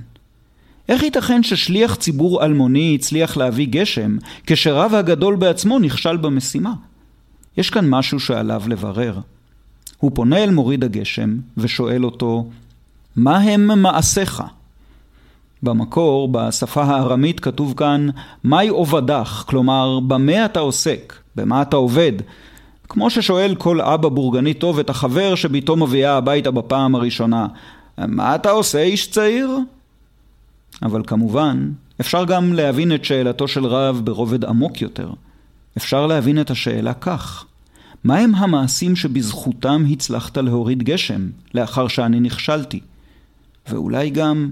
איך 0.89 1.03
ייתכן 1.03 1.43
ששליח 1.43 1.95
ציבור 1.95 2.45
אלמוני 2.45 2.95
הצליח 2.95 3.37
להביא 3.37 3.67
גשם, 3.71 4.17
כשרב 4.47 4.95
הגדול 4.95 5.37
בעצמו 5.37 5.79
נכשל 5.79 6.17
במשימה? 6.17 6.73
יש 7.57 7.71
כאן 7.71 7.91
משהו 7.91 8.21
שעליו 8.21 8.63
לברר. 8.67 9.21
הוא 9.99 10.11
פונה 10.15 10.45
אל 10.45 10.51
מוריד 10.51 10.85
הגשם 10.85 11.37
ושואל 11.57 12.05
אותו, 12.05 12.51
מה 13.17 13.39
הם 13.39 13.83
מעשיך? 13.83 14.43
במקור, 15.63 16.29
בשפה 16.33 16.83
הארמית, 16.83 17.41
כתוב 17.41 17.75
כאן, 17.77 18.09
מהי 18.45 18.69
עובדך? 18.69 19.45
כלומר, 19.47 20.01
במה 20.01 20.45
אתה 20.45 20.61
עוסק? 20.61 21.15
במה 21.37 21.63
אתה 21.63 21.77
עובד? 21.77 22.13
כמו 22.89 23.11
ששואל 23.11 23.55
כל 23.55 23.81
אבא 23.81 24.09
בורגני 24.09 24.55
טוב 24.55 24.79
את 24.79 24.91
החבר 24.91 25.35
שביתו 25.35 25.77
מביאה 25.77 26.17
הביתה 26.17 26.51
בפעם 26.51 26.95
הראשונה, 26.95 27.47
מה 27.99 28.35
אתה 28.35 28.51
עושה, 28.51 28.83
איש 28.83 29.11
צעיר? 29.11 29.59
אבל 30.83 31.03
כמובן, 31.07 31.71
אפשר 32.01 32.25
גם 32.25 32.53
להבין 32.53 32.95
את 32.95 33.05
שאלתו 33.05 33.49
של 33.49 33.67
רב 33.67 34.01
ברובד 34.05 34.45
עמוק 34.45 34.83
יותר. 34.83 35.11
אפשר 35.77 36.07
להבין 36.07 36.41
את 36.41 36.51
השאלה 36.51 36.95
כך: 36.95 37.45
מהם 38.05 38.35
המעשים 38.35 38.97
שבזכותם 38.97 39.85
הצלחת 39.91 40.39
להוריד 40.39 40.83
גשם 40.83 41.29
לאחר 41.55 41.89
שאני 41.89 42.21
נכשלתי? 42.21 42.81
ואולי 43.69 44.11
גם, 44.11 44.51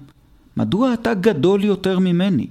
מדוע 0.59 0.95
אתה 0.95 1.15
גדול 1.15 1.65
יותר 1.65 1.99
ממני? 1.99 2.47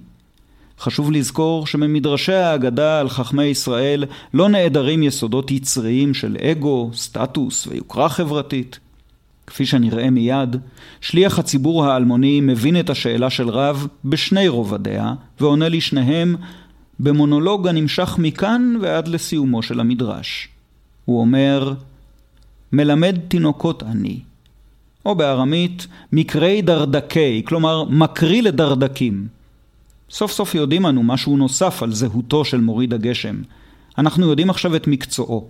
חשוב 0.79 1.11
לזכור 1.11 1.67
שממדרשי 1.67 2.33
האגדה 2.33 2.99
על 2.99 3.09
חכמי 3.09 3.43
ישראל 3.43 4.03
לא 4.33 4.49
נעדרים 4.49 5.03
יסודות 5.03 5.51
יצריים 5.51 6.13
של 6.13 6.37
אגו, 6.41 6.89
סטטוס 6.93 7.67
ויוקרה 7.67 8.09
חברתית. 8.09 8.79
כפי 9.47 9.65
שנראה 9.65 10.09
מיד, 10.09 10.55
שליח 11.01 11.39
הציבור 11.39 11.85
האלמוני 11.85 12.41
מבין 12.41 12.79
את 12.79 12.89
השאלה 12.89 13.29
של 13.29 13.49
רב 13.49 13.87
בשני 14.05 14.47
רובדיה, 14.47 15.13
ועונה 15.39 15.69
לשניהם 15.69 16.35
במונולוג 16.99 17.67
הנמשך 17.67 18.15
מכאן 18.19 18.73
ועד 18.81 19.07
לסיומו 19.07 19.63
של 19.63 19.79
המדרש. 19.79 20.49
הוא 21.05 21.19
אומר, 21.19 21.73
מלמד 22.71 23.17
תינוקות 23.27 23.83
אני, 23.83 24.19
או 25.07 25.15
בארמית, 25.15 25.87
מקרי 26.11 26.61
דרדקי, 26.61 27.41
כלומר 27.45 27.83
מקריא 27.83 28.41
לדרדקים. 28.41 29.27
סוף 30.09 30.31
סוף 30.31 30.55
יודעים 30.55 30.85
אנו 30.85 31.03
משהו 31.03 31.37
נוסף 31.37 31.83
על 31.83 31.93
זהותו 31.93 32.45
של 32.45 32.61
מוריד 32.61 32.93
הגשם. 32.93 33.41
אנחנו 33.97 34.29
יודעים 34.29 34.49
עכשיו 34.49 34.75
את 34.75 34.87
מקצועו. 34.87 35.47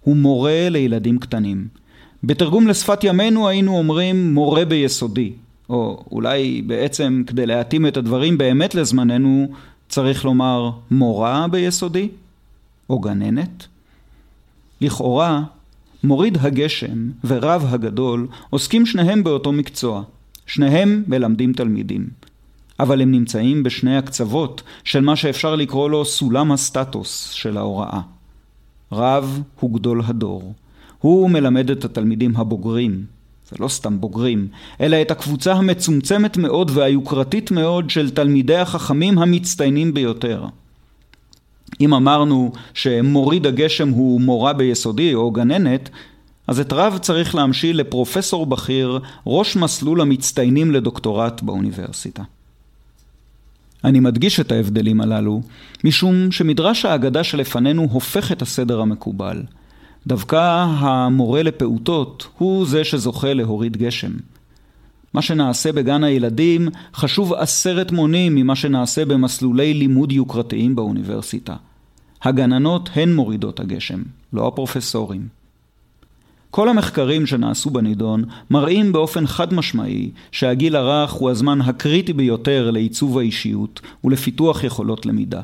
הוא 0.00 0.16
מורה 0.16 0.68
לילדים 0.68 1.18
קטנים. 1.18 1.68
בתרגום 2.24 2.66
לשפת 2.66 3.04
ימינו 3.04 3.48
היינו 3.48 3.78
אומרים 3.78 4.34
מורה 4.34 4.64
ביסודי, 4.64 5.32
או 5.68 6.04
אולי 6.10 6.62
בעצם 6.66 7.22
כדי 7.26 7.46
להתאים 7.46 7.86
את 7.86 7.96
הדברים 7.96 8.38
באמת 8.38 8.74
לזמננו 8.74 9.48
צריך 9.88 10.24
לומר 10.24 10.70
מורה 10.90 11.48
ביסודי, 11.48 12.08
או 12.90 12.98
גננת. 12.98 13.66
לכאורה, 14.80 15.42
מוריד 16.04 16.38
הגשם 16.40 17.10
ורב 17.24 17.66
הגדול 17.68 18.26
עוסקים 18.50 18.86
שניהם 18.86 19.24
באותו 19.24 19.52
מקצוע, 19.52 20.02
שניהם 20.46 21.04
מלמדים 21.06 21.52
תלמידים. 21.52 22.06
אבל 22.80 23.00
הם 23.00 23.10
נמצאים 23.10 23.62
בשני 23.62 23.96
הקצוות 23.96 24.62
של 24.84 25.00
מה 25.00 25.16
שאפשר 25.16 25.56
לקרוא 25.56 25.90
לו 25.90 26.04
סולם 26.04 26.52
הסטטוס 26.52 27.30
של 27.30 27.56
ההוראה. 27.56 28.00
רב 28.92 29.42
הוא 29.60 29.74
גדול 29.78 30.02
הדור. 30.04 30.54
הוא 30.98 31.30
מלמד 31.30 31.70
את 31.70 31.84
התלמידים 31.84 32.36
הבוגרים, 32.36 33.04
זה 33.50 33.56
לא 33.60 33.68
סתם 33.68 34.00
בוגרים, 34.00 34.48
אלא 34.80 35.02
את 35.02 35.10
הקבוצה 35.10 35.52
המצומצמת 35.52 36.36
מאוד 36.36 36.70
והיוקרתית 36.74 37.50
מאוד 37.50 37.90
של 37.90 38.10
תלמידי 38.10 38.56
החכמים 38.56 39.18
המצטיינים 39.18 39.94
ביותר. 39.94 40.46
אם 41.80 41.94
אמרנו 41.94 42.52
שמוריד 42.74 43.46
הגשם 43.46 43.88
הוא 43.88 44.20
מורה 44.20 44.52
ביסודי 44.52 45.14
או 45.14 45.30
גננת, 45.30 45.90
אז 46.46 46.60
את 46.60 46.72
רב 46.72 46.98
צריך 46.98 47.34
להמשיל 47.34 47.80
לפרופסור 47.80 48.46
בכיר, 48.46 49.00
ראש 49.26 49.56
מסלול 49.56 50.00
המצטיינים 50.00 50.70
לדוקטורט 50.70 51.42
באוניברסיטה. 51.42 52.22
אני 53.84 54.00
מדגיש 54.00 54.40
את 54.40 54.52
ההבדלים 54.52 55.00
הללו, 55.00 55.42
משום 55.84 56.32
שמדרש 56.32 56.84
האגדה 56.84 57.24
שלפנינו 57.24 57.88
הופך 57.90 58.32
את 58.32 58.42
הסדר 58.42 58.80
המקובל. 58.80 59.42
דווקא 60.06 60.66
המורה 60.78 61.42
לפעוטות 61.42 62.26
הוא 62.38 62.66
זה 62.66 62.84
שזוכה 62.84 63.34
להוריד 63.34 63.76
גשם. 63.76 64.12
מה 65.14 65.22
שנעשה 65.22 65.72
בגן 65.72 66.04
הילדים 66.04 66.68
חשוב 66.94 67.32
עשרת 67.32 67.92
מונים 67.92 68.34
ממה 68.34 68.56
שנעשה 68.56 69.04
במסלולי 69.04 69.74
לימוד 69.74 70.12
יוקרתיים 70.12 70.76
באוניברסיטה. 70.76 71.56
הגננות 72.22 72.90
הן 72.94 73.14
מורידות 73.14 73.60
הגשם, 73.60 74.02
לא 74.32 74.48
הפרופסורים. 74.48 75.28
כל 76.50 76.68
המחקרים 76.68 77.26
שנעשו 77.26 77.70
בנידון 77.70 78.24
מראים 78.50 78.92
באופן 78.92 79.26
חד 79.26 79.54
משמעי 79.54 80.10
שהגיל 80.32 80.76
הרך 80.76 81.12
הוא 81.12 81.30
הזמן 81.30 81.60
הקריטי 81.60 82.12
ביותר 82.12 82.70
לעיצוב 82.70 83.18
האישיות 83.18 83.80
ולפיתוח 84.04 84.64
יכולות 84.64 85.06
למידה. 85.06 85.40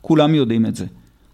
כולם 0.00 0.34
יודעים 0.34 0.66
את 0.66 0.76
זה. 0.76 0.86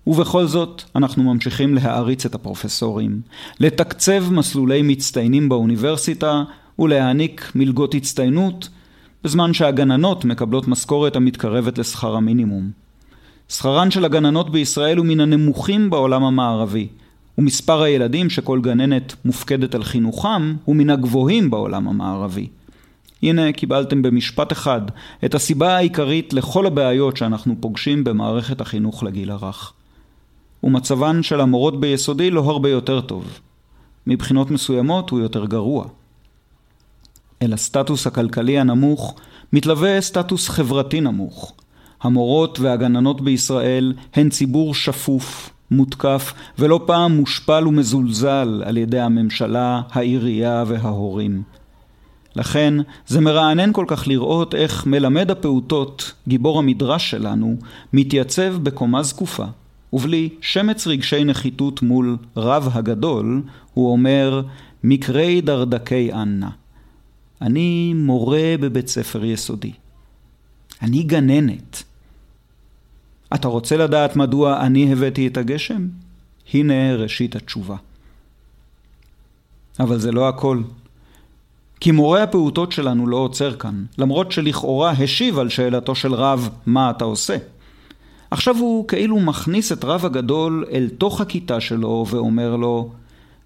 ובכל 0.07 0.47
זאת, 0.47 0.83
אנחנו 0.97 1.23
ממשיכים 1.23 1.75
להעריץ 1.75 2.27
את 2.27 2.35
הפרופסורים, 2.35 3.21
לתקצב 3.61 4.33
מסלולי 4.33 4.83
מצטיינים 4.83 5.49
באוניברסיטה 5.49 6.45
ולהעניק 6.79 7.53
מלגות 7.55 7.95
הצטיינות, 7.95 8.69
בזמן 9.25 9.53
שהגננות 9.53 10.25
מקבלות 10.25 10.69
משכורת 10.69 11.17
המתקרבת 11.17 11.79
לשכר 11.79 12.17
המינימום. 12.17 12.71
שכרן 13.49 13.91
של 13.91 14.05
הגננות 14.05 14.51
בישראל 14.51 14.97
הוא 14.97 15.07
מן 15.07 15.21
הנמוכים 15.21 15.91
בעולם 15.91 16.25
המערבי, 16.25 16.89
ומספר 17.39 17.83
הילדים 17.83 18.31
שכל 18.31 18.61
גננת 18.61 19.15
מופקדת 19.25 19.75
על 19.75 19.85
חינוכם 19.85 20.55
הוא 20.65 20.77
מן 20.77 20.91
הגבוהים 20.91 21.51
בעולם 21.51 21.89
המערבי. 21.89 22.49
הנה 23.23 23.53
קיבלתם 23.53 24.03
במשפט 24.03 24.53
אחד 24.53 24.81
את 25.25 25.35
הסיבה 25.35 25.77
העיקרית 25.77 26.33
לכל 26.33 26.67
הבעיות 26.67 27.17
שאנחנו 27.17 27.57
פוגשים 27.61 28.05
במערכת 28.05 28.61
החינוך 28.61 29.03
לגיל 29.03 29.31
הרך. 29.31 29.73
ומצבן 30.65 31.23
של 31.23 31.41
המורות 31.41 31.81
ביסודי 31.81 32.31
לא 32.31 32.41
הרבה 32.41 32.71
יותר 32.71 33.01
טוב. 33.01 33.41
מבחינות 34.07 34.51
מסוימות 34.51 35.11
הוא 35.11 35.21
יותר 35.21 35.45
גרוע. 35.45 35.87
אל 37.45 37.53
הסטטוס 37.53 38.07
הכלכלי 38.07 38.59
הנמוך 38.59 39.15
מתלווה 39.53 40.01
סטטוס 40.01 40.49
חברתי 40.49 41.01
נמוך. 41.01 41.53
המורות 42.03 42.61
והגננות 42.61 43.21
בישראל 43.21 43.93
הן 44.15 44.29
ציבור 44.29 44.75
שפוף, 44.75 45.51
מותקף, 45.71 46.33
ולא 46.59 46.81
פעם 46.87 47.17
מושפל 47.17 47.69
ומזולזל 47.69 48.63
על 48.67 48.77
ידי 48.77 49.01
הממשלה, 49.01 49.83
העירייה 49.91 50.65
וההורים. 50.67 51.43
לכן 52.37 52.75
זה 53.07 53.21
מרענן 53.21 53.73
כל 53.73 53.85
כך 53.89 54.09
לראות 54.09 54.55
איך 54.55 54.87
מלמד 54.87 55.31
הפעוטות, 55.31 56.13
גיבור 56.29 56.59
המדרש 56.59 57.11
שלנו, 57.11 57.57
מתייצב 57.93 58.57
בקומה 58.63 59.03
זקופה, 59.03 59.47
ובלי 59.93 60.29
שמץ 60.41 60.87
רגשי 60.87 61.25
נחיתות 61.25 61.83
מול 61.83 62.17
רב 62.37 62.69
הגדול, 62.73 63.43
הוא 63.75 63.93
אומר, 63.93 64.43
מקרי 64.85 65.41
דרדקי 65.41 66.13
אנא. 66.13 66.64
אני 67.43 67.93
מורה 67.95 68.55
בבית 68.61 68.89
ספר 68.89 69.25
יסודי. 69.25 69.73
אני 70.83 71.03
גננת. 71.03 71.83
אתה 73.35 73.49
רוצה 73.49 73.77
לדעת 73.77 74.17
מדוע 74.17 74.61
אני 74.61 74.93
הבאתי 74.93 75.27
את 75.27 75.37
הגשם? 75.37 75.89
הנה 76.55 76.95
ראשית 76.97 77.37
התשובה. 77.37 77.77
אבל 79.81 79.99
זה 79.99 80.13
לא 80.13 80.29
הכל. 80.29 80.63
כי 81.81 81.91
מורה 81.91 82.23
הפעוטות 82.23 82.73
שלנו 82.73 83.07
לא 83.07 83.17
עוצר 83.17 83.57
כאן, 83.57 83.85
למרות 83.99 84.33
שלכאורה 84.33 84.91
השיב 84.91 85.39
על 85.39 85.49
שאלתו 85.49 85.95
של 85.95 86.15
רב, 86.15 86.49
מה 86.67 86.91
אתה 86.91 87.05
עושה? 87.05 87.37
עכשיו 88.31 88.57
הוא 88.57 88.89
כאילו 88.89 89.21
מכניס 89.21 89.73
את 89.73 89.85
רב 89.85 90.07
הגדול 90.07 90.65
אל 90.73 90.89
תוך 90.99 91.21
הכיתה 91.21 91.61
שלו 91.61 92.07
ואומר 92.11 92.57
לו, 92.57 92.91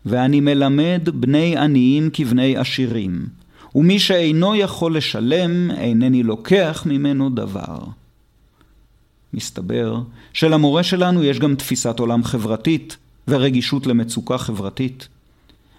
ואני 0.06 0.40
מלמד 0.40 1.08
בני 1.14 1.56
עניים 1.56 2.10
כבני 2.12 2.56
עשירים, 2.56 3.26
ומי 3.74 3.98
שאינו 3.98 4.56
יכול 4.56 4.96
לשלם, 4.96 5.70
אינני 5.70 6.22
לוקח 6.22 6.82
ממנו 6.86 7.30
דבר. 7.30 7.78
מסתבר 9.34 10.00
שלמורה 10.32 10.82
שלנו 10.82 11.24
יש 11.24 11.38
גם 11.38 11.54
תפיסת 11.54 11.98
עולם 11.98 12.24
חברתית 12.24 12.96
ורגישות 13.28 13.86
למצוקה 13.86 14.38
חברתית. 14.38 15.08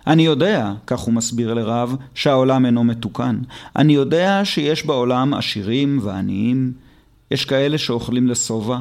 אני 0.07 0.23
יודע, 0.25 0.73
כך 0.87 0.99
הוא 0.99 1.13
מסביר 1.13 1.53
לרב, 1.53 1.95
שהעולם 2.15 2.65
אינו 2.65 2.83
מתוקן. 2.83 3.39
אני 3.75 3.93
יודע 3.93 4.41
שיש 4.43 4.85
בעולם 4.85 5.33
עשירים 5.33 5.99
ועניים. 6.03 6.73
יש 7.31 7.45
כאלה 7.45 7.77
שאוכלים 7.77 8.27
לשובע, 8.27 8.79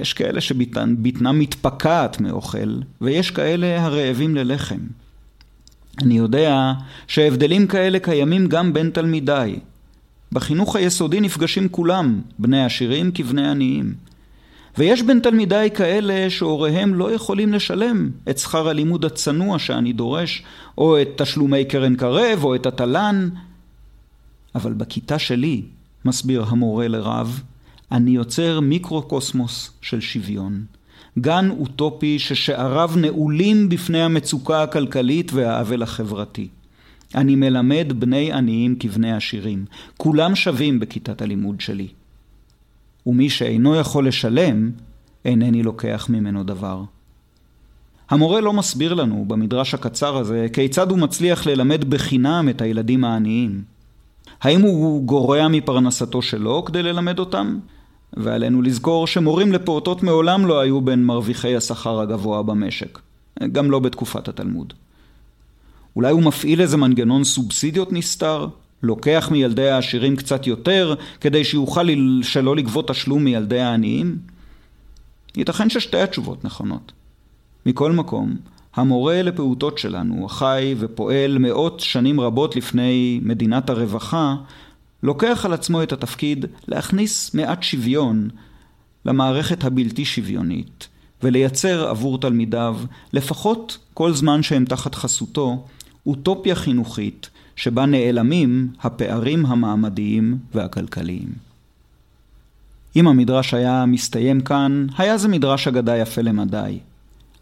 יש 0.00 0.12
כאלה 0.12 0.40
שבטנם 0.40 1.38
מתפקעת 1.38 2.20
מאוכל, 2.20 2.78
ויש 3.00 3.30
כאלה 3.30 3.84
הרעבים 3.84 4.34
ללחם. 4.34 4.80
אני 6.02 6.16
יודע 6.18 6.72
שהבדלים 7.06 7.66
כאלה 7.66 7.98
קיימים 7.98 8.46
גם 8.46 8.72
בין 8.72 8.90
תלמידיי. 8.90 9.58
בחינוך 10.32 10.76
היסודי 10.76 11.20
נפגשים 11.20 11.68
כולם, 11.68 12.20
בני 12.38 12.64
עשירים 12.64 13.10
כבני 13.14 13.48
עניים. 13.48 13.94
ויש 14.78 15.02
בין 15.02 15.20
תלמידיי 15.20 15.70
כאלה 15.70 16.30
שהוריהם 16.30 16.94
לא 16.94 17.12
יכולים 17.12 17.52
לשלם 17.52 18.10
את 18.30 18.38
שכר 18.38 18.68
הלימוד 18.68 19.04
הצנוע 19.04 19.58
שאני 19.58 19.92
דורש, 19.92 20.42
או 20.78 21.02
את 21.02 21.08
תשלומי 21.16 21.64
קרן 21.64 21.96
קרב, 21.96 22.44
או 22.44 22.54
את 22.54 22.66
התל"ן. 22.66 23.28
אבל 24.54 24.72
בכיתה 24.72 25.18
שלי, 25.18 25.62
מסביר 26.04 26.44
המורה 26.48 26.88
לרב, 26.88 27.42
אני 27.92 28.10
יוצר 28.10 28.60
מיקרוקוסמוס 28.60 29.70
של 29.80 30.00
שוויון. 30.00 30.64
גן 31.18 31.50
אוטופי 31.50 32.18
ששעריו 32.18 32.90
נעולים 32.96 33.68
בפני 33.68 34.02
המצוקה 34.02 34.62
הכלכלית 34.62 35.32
והעוול 35.32 35.82
החברתי. 35.82 36.48
אני 37.14 37.36
מלמד 37.36 37.92
בני 37.98 38.32
עניים 38.32 38.76
כבני 38.80 39.12
עשירים. 39.12 39.64
כולם 39.96 40.34
שווים 40.34 40.80
בכיתת 40.80 41.22
הלימוד 41.22 41.60
שלי. 41.60 41.88
ומי 43.06 43.30
שאינו 43.30 43.76
יכול 43.76 44.08
לשלם, 44.08 44.70
אינני 45.24 45.62
לוקח 45.62 46.06
ממנו 46.10 46.44
דבר. 46.44 46.82
המורה 48.10 48.40
לא 48.40 48.52
מסביר 48.52 48.94
לנו 48.94 49.24
במדרש 49.28 49.74
הקצר 49.74 50.16
הזה 50.16 50.46
כיצד 50.52 50.90
הוא 50.90 50.98
מצליח 50.98 51.46
ללמד 51.46 51.84
בחינם 51.84 52.48
את 52.50 52.60
הילדים 52.60 53.04
העניים. 53.04 53.62
האם 54.40 54.60
הוא 54.60 55.04
גורע 55.04 55.48
מפרנסתו 55.48 56.22
שלו 56.22 56.64
כדי 56.64 56.82
ללמד 56.82 57.18
אותם? 57.18 57.58
ועלינו 58.16 58.62
לזכור 58.62 59.06
שמורים 59.06 59.52
לפעוטות 59.52 60.02
מעולם 60.02 60.46
לא 60.46 60.60
היו 60.60 60.80
בין 60.80 61.04
מרוויחי 61.04 61.56
השכר 61.56 62.00
הגבוה 62.00 62.42
במשק, 62.42 62.98
גם 63.52 63.70
לא 63.70 63.78
בתקופת 63.78 64.28
התלמוד. 64.28 64.72
אולי 65.96 66.12
הוא 66.12 66.22
מפעיל 66.22 66.60
איזה 66.60 66.76
מנגנון 66.76 67.24
סובסידיות 67.24 67.92
נסתר? 67.92 68.46
לוקח 68.82 69.28
מילדי 69.32 69.68
העשירים 69.68 70.16
קצת 70.16 70.46
יותר 70.46 70.94
כדי 71.20 71.44
שיוכל 71.44 71.86
שלא 72.22 72.56
לגבות 72.56 72.88
תשלום 72.88 73.24
מילדי 73.24 73.60
העניים? 73.60 74.18
ייתכן 75.36 75.70
ששתי 75.70 76.00
התשובות 76.00 76.44
נכונות. 76.44 76.92
מכל 77.66 77.92
מקום, 77.92 78.36
המורה 78.74 79.22
לפעוטות 79.22 79.78
שלנו, 79.78 80.26
החי 80.26 80.74
ופועל 80.78 81.38
מאות 81.38 81.80
שנים 81.80 82.20
רבות 82.20 82.56
לפני 82.56 83.20
מדינת 83.22 83.70
הרווחה, 83.70 84.36
לוקח 85.04 85.42
על 85.44 85.52
עצמו 85.52 85.82
את 85.82 85.92
התפקיד 85.92 86.46
להכניס 86.68 87.34
מעט 87.34 87.62
שוויון 87.62 88.28
למערכת 89.04 89.64
הבלתי 89.64 90.04
שוויונית, 90.04 90.88
ולייצר 91.22 91.88
עבור 91.88 92.18
תלמידיו, 92.18 92.76
לפחות 93.12 93.78
כל 93.94 94.12
זמן 94.12 94.42
שהם 94.42 94.64
תחת 94.64 94.94
חסותו, 94.94 95.66
אוטופיה 96.06 96.54
חינוכית 96.54 97.30
שבה 97.56 97.86
נעלמים 97.86 98.68
הפערים 98.82 99.46
המעמדיים 99.46 100.38
והכלכליים. 100.54 101.32
אם 102.96 103.08
המדרש 103.08 103.54
היה 103.54 103.84
מסתיים 103.86 104.40
כאן, 104.40 104.86
היה 104.98 105.18
זה 105.18 105.28
מדרש 105.28 105.68
אגדה 105.68 105.96
יפה 105.96 106.22
למדי. 106.22 106.78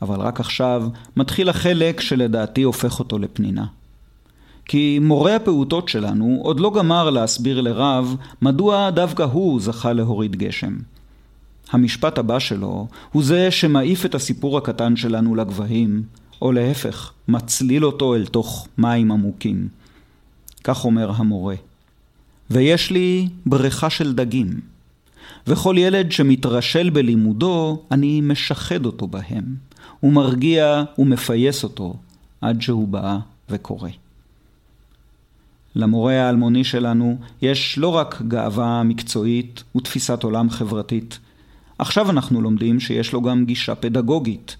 אבל 0.02 0.20
רק 0.20 0.40
עכשיו 0.40 0.88
מתחיל 1.16 1.48
החלק 1.48 2.00
שלדעתי 2.00 2.62
הופך 2.62 2.98
אותו 2.98 3.18
לפנינה. 3.18 3.66
כי 4.64 4.98
מורה 5.02 5.36
הפעוטות 5.36 5.88
שלנו 5.88 6.40
עוד 6.42 6.60
לא 6.60 6.72
גמר 6.74 7.10
להסביר 7.10 7.60
לרב 7.60 8.16
מדוע 8.42 8.90
דווקא 8.90 9.22
הוא 9.22 9.60
זכה 9.60 9.92
להוריד 9.92 10.36
גשם. 10.36 10.76
המשפט 11.70 12.18
הבא 12.18 12.38
שלו 12.38 12.86
הוא 13.12 13.22
זה 13.22 13.50
שמעיף 13.50 14.06
את 14.06 14.14
הסיפור 14.14 14.58
הקטן 14.58 14.96
שלנו 14.96 15.34
לגבהים, 15.34 16.02
או 16.42 16.52
להפך, 16.52 17.12
מצליל 17.28 17.84
אותו 17.84 18.14
אל 18.14 18.26
תוך 18.26 18.68
מים 18.78 19.12
עמוקים. 19.12 19.68
כך 20.64 20.84
אומר 20.84 21.10
המורה. 21.16 21.54
ויש 22.50 22.90
לי 22.90 23.28
בריכה 23.46 23.90
של 23.90 24.14
דגים, 24.14 24.60
וכל 25.46 25.74
ילד 25.78 26.12
שמתרשל 26.12 26.90
בלימודו, 26.90 27.82
אני 27.90 28.20
משחד 28.20 28.86
אותו 28.86 29.06
בהם, 29.06 29.44
ומרגיע 30.02 30.84
ומפייס 30.98 31.64
אותו 31.64 31.94
עד 32.40 32.62
שהוא 32.62 32.88
בא 32.88 33.18
וקורא. 33.50 33.90
למורה 35.74 36.26
האלמוני 36.26 36.64
שלנו 36.64 37.18
יש 37.42 37.78
לא 37.78 37.88
רק 37.88 38.22
גאווה 38.28 38.82
מקצועית 38.82 39.62
ותפיסת 39.76 40.22
עולם 40.22 40.50
חברתית. 40.50 41.18
עכשיו 41.78 42.10
אנחנו 42.10 42.40
לומדים 42.40 42.80
שיש 42.80 43.12
לו 43.12 43.22
גם 43.22 43.44
גישה 43.44 43.74
פדגוגית, 43.74 44.56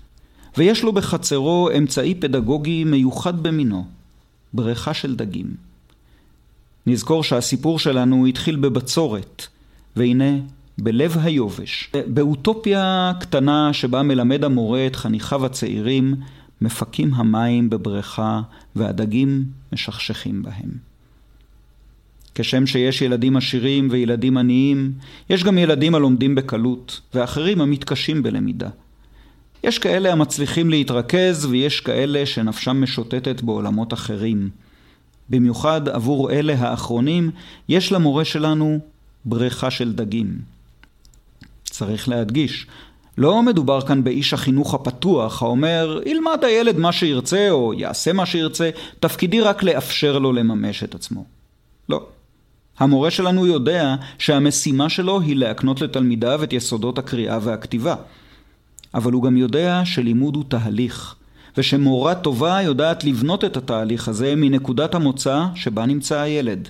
ויש 0.57 0.83
לו 0.83 0.93
בחצרו 0.93 1.71
אמצעי 1.79 2.15
פדגוגי 2.15 2.85
מיוחד 2.85 3.43
במינו, 3.43 3.85
בריכה 4.53 4.95
של 4.95 5.17
דגים. 5.17 5.55
נזכור 6.87 7.23
שהסיפור 7.23 7.79
שלנו 7.79 8.27
התחיל 8.27 8.57
בבצורת, 8.57 9.47
והנה 9.97 10.39
בלב 10.79 11.17
היובש, 11.23 11.93
באוטופיה 12.07 13.13
קטנה 13.21 13.73
שבה 13.73 14.03
מלמד 14.03 14.45
המורה 14.45 14.87
את 14.87 14.97
חניכיו 14.97 15.47
הצעירים, 15.47 16.15
מפקים 16.61 17.15
המים 17.15 17.71
בבריכה 17.71 18.41
והדגים 18.77 19.45
משכשכים 19.73 20.43
בהם. 20.43 20.92
כשם 22.35 22.67
שיש 22.67 23.03
ילדים 23.03 23.37
עשירים 23.37 23.89
וילדים 23.91 24.37
עניים, 24.37 24.93
יש 25.31 25.45
גם 25.45 25.59
ילדים 25.59 25.95
הלומדים 25.95 26.35
בקלות, 26.35 27.01
ואחרים 27.15 27.61
המתקשים 27.61 28.23
בלמידה. 28.23 28.69
יש 29.65 29.79
כאלה 29.79 30.13
המצליחים 30.13 30.71
להתרכז, 30.71 31.47
ויש 31.47 31.81
כאלה 31.81 32.27
שנפשם 32.27 32.83
משוטטת 32.83 33.43
בעולמות 33.43 33.93
אחרים. 33.93 34.51
במיוחד 35.31 35.89
עבור 35.89 36.31
אלה 36.31 36.55
האחרונים, 36.59 37.31
יש 37.69 37.93
למורה 37.93 38.25
שלנו 38.25 38.79
בריכה 39.25 39.71
של 39.71 39.93
דגים. 39.93 40.39
צריך 41.65 42.09
להדגיש, 42.09 42.67
לא 43.19 43.43
מדובר 43.43 43.81
כאן 43.81 44.05
באיש 44.05 44.35
החינוך 44.35 44.75
הפתוח 44.75 45.43
האומר, 45.43 46.01
ילמד 46.07 46.45
הילד 46.45 46.79
מה 46.79 46.93
שירצה 46.93 47.51
או 47.51 47.75
יעשה 47.75 48.13
מה 48.13 48.27
שירצה, 48.27 48.71
תפקידי 49.01 49.41
רק 49.41 49.63
לאפשר 49.63 50.19
לו 50.19 50.33
לממש 50.33 50.83
את 50.85 50.95
עצמו. 50.95 51.25
לא. 51.89 52.07
המורה 52.79 53.11
שלנו 53.11 53.47
יודע 53.47 53.95
שהמשימה 54.19 54.89
שלו 54.89 55.21
היא 55.21 55.37
להקנות 55.37 55.81
לתלמידיו 55.81 56.45
את 56.45 56.53
יסודות 56.53 56.99
הקריאה 56.99 57.39
והכתיבה. 57.43 57.95
אבל 58.95 59.13
הוא 59.13 59.23
גם 59.23 59.37
יודע 59.37 59.83
שלימוד 59.85 60.37
הוא 60.37 60.45
תהליך, 60.49 61.15
ושמורה 61.57 62.15
טובה 62.15 62.63
יודעת 62.63 63.05
לבנות 63.05 63.45
את 63.45 63.57
התהליך 63.57 64.09
הזה 64.09 64.35
מנקודת 64.37 64.95
המוצא 64.95 65.45
שבה 65.55 65.87
נמצא 65.87 66.19
הילד. 66.19 66.69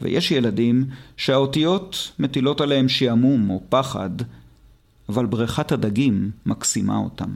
ויש 0.00 0.30
ילדים 0.30 0.84
שהאותיות 1.16 2.12
מטילות 2.18 2.60
עליהם 2.60 2.88
שעמום 2.88 3.50
או 3.50 3.60
פחד, 3.68 4.10
אבל 5.08 5.26
בריכת 5.26 5.72
הדגים 5.72 6.30
מקסימה 6.46 6.96
אותם. 6.96 7.30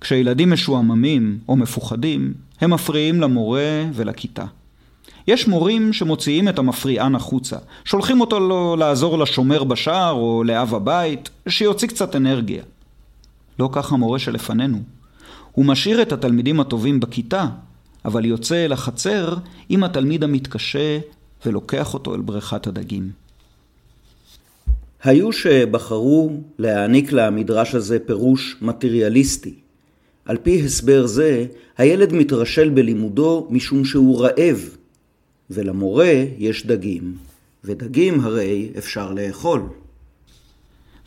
כשילדים 0.00 0.50
משועממים 0.50 1.38
או 1.48 1.56
מפוחדים, 1.56 2.34
הם 2.60 2.74
מפריעים 2.74 3.20
למורה 3.20 3.84
ולכיתה. 3.94 4.44
יש 5.26 5.48
מורים 5.48 5.92
שמוציאים 5.92 6.48
את 6.48 6.58
המפריען 6.58 7.14
החוצה, 7.14 7.56
שולחים 7.84 8.20
אותו 8.20 8.40
לו 8.40 8.76
לעזור 8.76 9.18
לשומר 9.18 9.64
בשער 9.64 10.12
או 10.12 10.44
לאב 10.44 10.74
הבית, 10.74 11.30
שיוציא 11.48 11.88
קצת 11.88 12.16
אנרגיה. 12.16 12.62
לא 13.58 13.68
כך 13.72 13.92
המורה 13.92 14.18
שלפנינו. 14.18 14.78
הוא 15.52 15.64
משאיר 15.64 16.02
את 16.02 16.12
התלמידים 16.12 16.60
הטובים 16.60 17.00
בכיתה, 17.00 17.46
אבל 18.04 18.24
יוצא 18.24 18.64
אל 18.64 18.72
החצר 18.72 19.34
עם 19.68 19.84
התלמיד 19.84 20.24
המתקשה 20.24 20.98
ולוקח 21.46 21.94
אותו 21.94 22.14
אל 22.14 22.20
בריכת 22.20 22.66
הדגים. 22.66 23.10
היו 25.02 25.32
שבחרו 25.32 26.32
להעניק 26.58 27.12
למדרש 27.12 27.74
הזה 27.74 27.98
פירוש 28.06 28.56
מטריאליסטי. 28.62 29.54
על 30.24 30.36
פי 30.36 30.64
הסבר 30.64 31.06
זה, 31.06 31.46
הילד 31.78 32.12
מתרשל 32.12 32.68
בלימודו 32.68 33.46
משום 33.50 33.84
שהוא 33.84 34.20
רעב, 34.20 34.76
ולמורה 35.50 36.24
יש 36.38 36.66
דגים, 36.66 37.14
ודגים 37.64 38.20
הרי 38.20 38.68
אפשר 38.78 39.12
לאכול. 39.12 39.62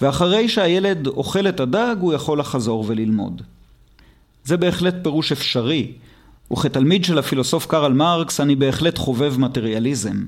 ואחרי 0.02 0.50
שהילד 0.50 1.08
אוכל 1.08 1.47
את 1.47 1.60
הדג, 1.60 1.95
הוא 2.00 2.13
יכול 2.13 2.39
לחזור 2.39 2.86
וללמוד. 2.88 3.41
זה 4.43 4.58
בהחלט 4.58 4.95
פירוש 5.04 5.32
אפשרי, 5.32 5.91
וכתלמיד 6.52 7.06
של 7.06 7.19
הפילוסוף 7.19 7.65
קרל 7.65 7.93
מרקס 7.93 8.39
אני 8.39 8.56
בהחלט 8.56 8.97
חובב 8.97 9.39
מטריאליזם. 9.39 10.26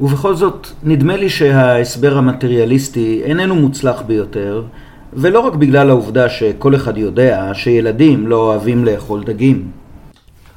ובכל 0.00 0.34
זאת, 0.34 0.66
נדמה 0.82 1.16
לי 1.16 1.28
שההסבר 1.28 2.18
המטריאליסטי 2.18 3.22
איננו 3.24 3.54
מוצלח 3.54 4.02
ביותר, 4.02 4.64
ולא 5.12 5.40
רק 5.40 5.54
בגלל 5.54 5.90
העובדה 5.90 6.28
שכל 6.28 6.74
אחד 6.74 6.98
יודע 6.98 7.50
שילדים 7.54 8.26
לא 8.26 8.36
אוהבים 8.36 8.84
לאכול 8.84 9.24
דגים. 9.24 9.70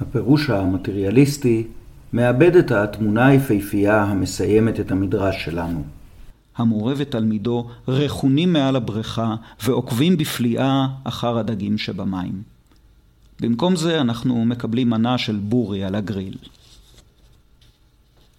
הפירוש 0.02 0.49
המטריאליסטי 0.49 1.63
מאבד 2.13 2.56
את 2.56 2.71
התמונה 2.71 3.28
היפהפייה 3.28 4.04
המסיימת 4.04 4.80
את 4.80 4.91
המדרש 4.91 5.45
שלנו. 5.45 5.84
המורה 6.58 6.93
ותלמידו 6.97 7.67
רכונים 7.88 8.54
מעל 8.54 8.76
הבריכה 8.76 9.36
ועוקבים 9.63 10.17
בפליאה 10.17 10.88
אחר 11.04 11.38
הדגים 11.38 11.78
שבמים. 11.78 12.41
במקום 13.39 13.76
זה 13.76 14.02
אנחנו 14.02 14.45
מקבלים 14.45 14.89
מנה 14.89 15.17
של 15.17 15.36
בורי 15.36 15.84
על 15.84 15.95
הגריל. 15.95 16.38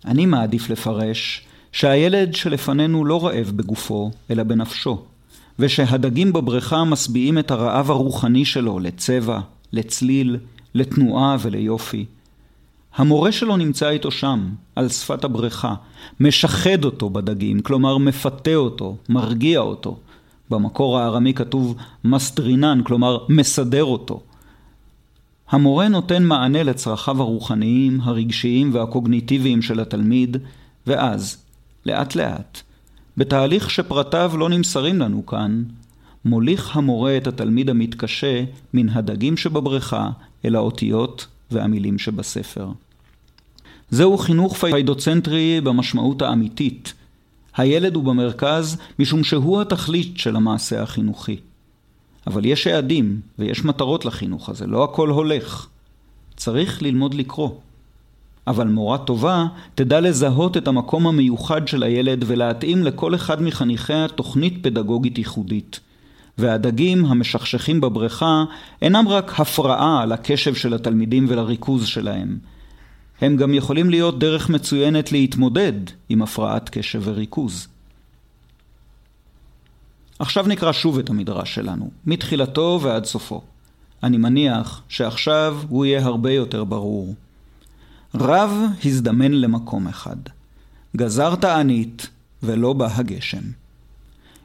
אני 0.04 0.26
מעדיף 0.26 0.70
לפרש 0.70 1.46
שהילד 1.72 2.34
שלפנינו 2.34 3.04
לא 3.04 3.26
רעב 3.26 3.52
בגופו, 3.56 4.10
אלא 4.30 4.42
בנפשו, 4.42 5.04
ושהדגים 5.58 6.32
בבריכה 6.32 6.84
משביעים 6.84 7.38
את 7.38 7.50
הרעב 7.50 7.90
הרוחני 7.90 8.44
שלו 8.44 8.78
לצבע, 8.78 9.40
לצליל, 9.72 10.36
לתנועה 10.74 11.36
וליופי. 11.40 12.06
המורה 12.96 13.32
שלו 13.32 13.56
נמצא 13.56 13.88
איתו 13.88 14.10
שם, 14.10 14.48
על 14.76 14.88
שפת 14.88 15.24
הבריכה, 15.24 15.74
משחד 16.20 16.84
אותו 16.84 17.10
בדגים, 17.10 17.60
כלומר 17.60 17.98
מפתה 17.98 18.54
אותו, 18.54 18.96
מרגיע 19.08 19.60
אותו. 19.60 19.98
במקור 20.50 20.98
הארמי 20.98 21.34
כתוב 21.34 21.76
מסטרינן, 22.04 22.80
כלומר 22.84 23.18
מסדר 23.28 23.84
אותו. 23.84 24.22
המורה 25.50 25.88
נותן 25.88 26.24
מענה 26.24 26.62
לצרכיו 26.62 27.20
הרוחניים, 27.22 28.00
הרגשיים 28.00 28.74
והקוגניטיביים 28.74 29.62
של 29.62 29.80
התלמיד, 29.80 30.36
ואז, 30.86 31.44
לאט 31.86 32.14
לאט, 32.14 32.60
בתהליך 33.16 33.70
שפרטיו 33.70 34.32
לא 34.38 34.48
נמסרים 34.48 34.98
לנו 34.98 35.26
כאן, 35.26 35.62
מוליך 36.24 36.76
המורה 36.76 37.16
את 37.16 37.26
התלמיד 37.26 37.70
המתקשה 37.70 38.44
מן 38.74 38.88
הדגים 38.88 39.36
שבבריכה 39.36 40.10
אל 40.44 40.56
האותיות 40.56 41.26
והמילים 41.50 41.98
שבספר. 41.98 42.68
זהו 43.90 44.18
חינוך 44.18 44.56
פדוצנטרי 44.56 45.60
במשמעות 45.60 46.22
האמיתית. 46.22 46.92
הילד 47.56 47.94
הוא 47.94 48.04
במרכז 48.04 48.76
משום 48.98 49.24
שהוא 49.24 49.60
התכלית 49.60 50.18
של 50.18 50.36
המעשה 50.36 50.82
החינוכי. 50.82 51.36
אבל 52.26 52.44
יש 52.44 52.66
יעדים 52.66 53.20
ויש 53.38 53.64
מטרות 53.64 54.04
לחינוך 54.04 54.48
הזה, 54.48 54.66
לא 54.66 54.84
הכל 54.84 55.08
הולך. 55.08 55.66
צריך 56.36 56.82
ללמוד 56.82 57.14
לקרוא. 57.14 57.50
אבל 58.46 58.68
מורה 58.68 58.98
טובה 58.98 59.46
תדע 59.74 60.00
לזהות 60.00 60.56
את 60.56 60.68
המקום 60.68 61.06
המיוחד 61.06 61.68
של 61.68 61.82
הילד 61.82 62.24
ולהתאים 62.26 62.82
לכל 62.82 63.14
אחד 63.14 63.42
מחניכיה 63.42 64.08
תוכנית 64.08 64.54
פדגוגית 64.62 65.18
ייחודית. 65.18 65.80
והדגים 66.38 67.04
המשכשכים 67.04 67.80
בבריכה 67.80 68.44
אינם 68.82 69.08
רק 69.08 69.40
הפרעה 69.40 70.06
לקשב 70.06 70.54
של 70.54 70.74
התלמידים 70.74 71.26
ולריכוז 71.28 71.86
שלהם. 71.86 72.38
הם 73.24 73.36
גם 73.36 73.54
יכולים 73.54 73.90
להיות 73.90 74.18
דרך 74.18 74.50
מצוינת 74.50 75.12
להתמודד 75.12 75.72
עם 76.08 76.22
הפרעת 76.22 76.68
קשב 76.68 77.02
וריכוז. 77.04 77.68
עכשיו 80.18 80.46
נקרא 80.46 80.72
שוב 80.72 80.98
את 80.98 81.10
המדרש 81.10 81.54
שלנו, 81.54 81.90
מתחילתו 82.06 82.80
ועד 82.82 83.04
סופו. 83.04 83.42
אני 84.02 84.16
מניח 84.16 84.82
שעכשיו 84.88 85.58
הוא 85.68 85.84
יהיה 85.84 86.04
הרבה 86.04 86.32
יותר 86.32 86.64
ברור. 86.64 87.14
רב 88.14 88.52
הזדמן 88.84 89.32
למקום 89.32 89.88
אחד. 89.88 90.16
גזר 90.96 91.34
תענית 91.34 92.08
ולא 92.42 92.72
בא 92.72 92.88
הגשם. 92.94 93.42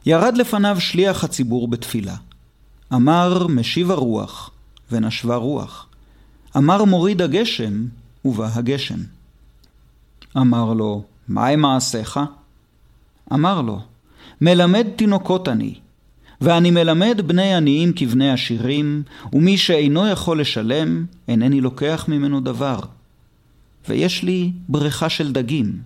ירד 0.06 0.38
לפניו 0.38 0.80
שליח 0.80 1.24
הציבור 1.24 1.68
בתפילה. 1.68 2.16
אמר 2.94 3.48
משיב 3.48 3.92
הרוח 3.92 4.52
ונשבה 4.92 5.36
רוח. 5.36 5.88
אמר 6.58 6.84
מוריד 6.84 7.22
הגשם 7.22 7.86
ובא 8.26 8.50
הגשם. 8.54 9.00
אמר 10.38 10.74
לו, 10.74 11.04
מהי 11.28 11.56
מעשיך? 11.56 12.20
אמר 13.34 13.62
לו, 13.62 13.80
מלמד 14.42 14.88
תינוקות 14.96 15.48
אני, 15.48 15.74
ואני 16.42 16.72
מלמד 16.72 17.22
בני 17.26 17.54
עניים 17.54 17.94
כבני 17.96 18.32
עשירים, 18.32 19.04
ומי 19.34 19.58
שאינו 19.58 20.08
יכול 20.08 20.42
לשלם, 20.42 21.06
אינני 21.28 21.62
לוקח 21.62 22.06
ממנו 22.08 22.40
דבר. 22.40 22.80
ויש 23.90 24.24
לי 24.24 24.52
בריכה 24.70 25.10
של 25.10 25.32
דגים, 25.32 25.78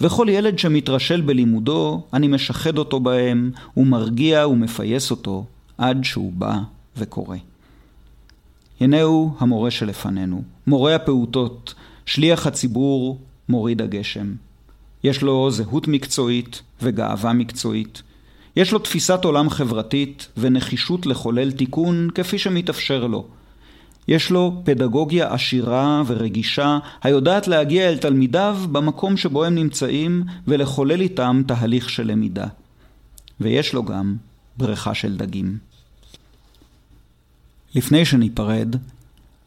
וכל 0.00 0.26
ילד 0.30 0.58
שמתרשל 0.58 1.20
בלימודו, 1.20 2.02
אני 2.12 2.28
משחד 2.28 2.78
אותו 2.78 3.00
בהם, 3.00 3.50
ומרגיע 3.76 4.48
ומפייס 4.48 5.10
אותו, 5.10 5.44
עד 5.78 6.04
שהוא 6.04 6.32
בא 6.32 6.58
וקורא. 6.96 7.36
הנהו 8.80 9.34
המורה 9.38 9.70
שלפנינו, 9.70 10.42
מורה 10.66 10.94
הפעוטות, 10.94 11.74
שליח 12.06 12.46
הציבור, 12.46 13.18
מוריד 13.48 13.82
הגשם. 13.82 14.34
יש 15.04 15.22
לו 15.22 15.50
זהות 15.50 15.88
מקצועית 15.88 16.62
וגאווה 16.82 17.32
מקצועית. 17.32 18.02
יש 18.56 18.72
לו 18.72 18.78
תפיסת 18.78 19.24
עולם 19.24 19.50
חברתית 19.50 20.28
ונחישות 20.36 21.06
לחולל 21.06 21.52
תיקון 21.52 22.08
כפי 22.14 22.38
שמתאפשר 22.38 23.06
לו. 23.06 23.26
יש 24.08 24.30
לו 24.30 24.62
פדגוגיה 24.64 25.34
עשירה 25.34 26.02
ורגישה 26.06 26.78
היודעת 27.02 27.48
להגיע 27.48 27.88
אל 27.88 27.98
תלמידיו 27.98 28.58
במקום 28.72 29.16
שבו 29.16 29.44
הם 29.44 29.54
נמצאים 29.54 30.22
ולחולל 30.46 31.00
איתם 31.00 31.42
תהליך 31.46 31.90
של 31.90 32.06
למידה. 32.06 32.46
ויש 33.40 33.72
לו 33.72 33.84
גם 33.84 34.16
בריכה 34.56 34.94
של 34.94 35.16
דגים. 35.16 35.58
לפני 37.74 38.04
שניפרד, 38.04 38.76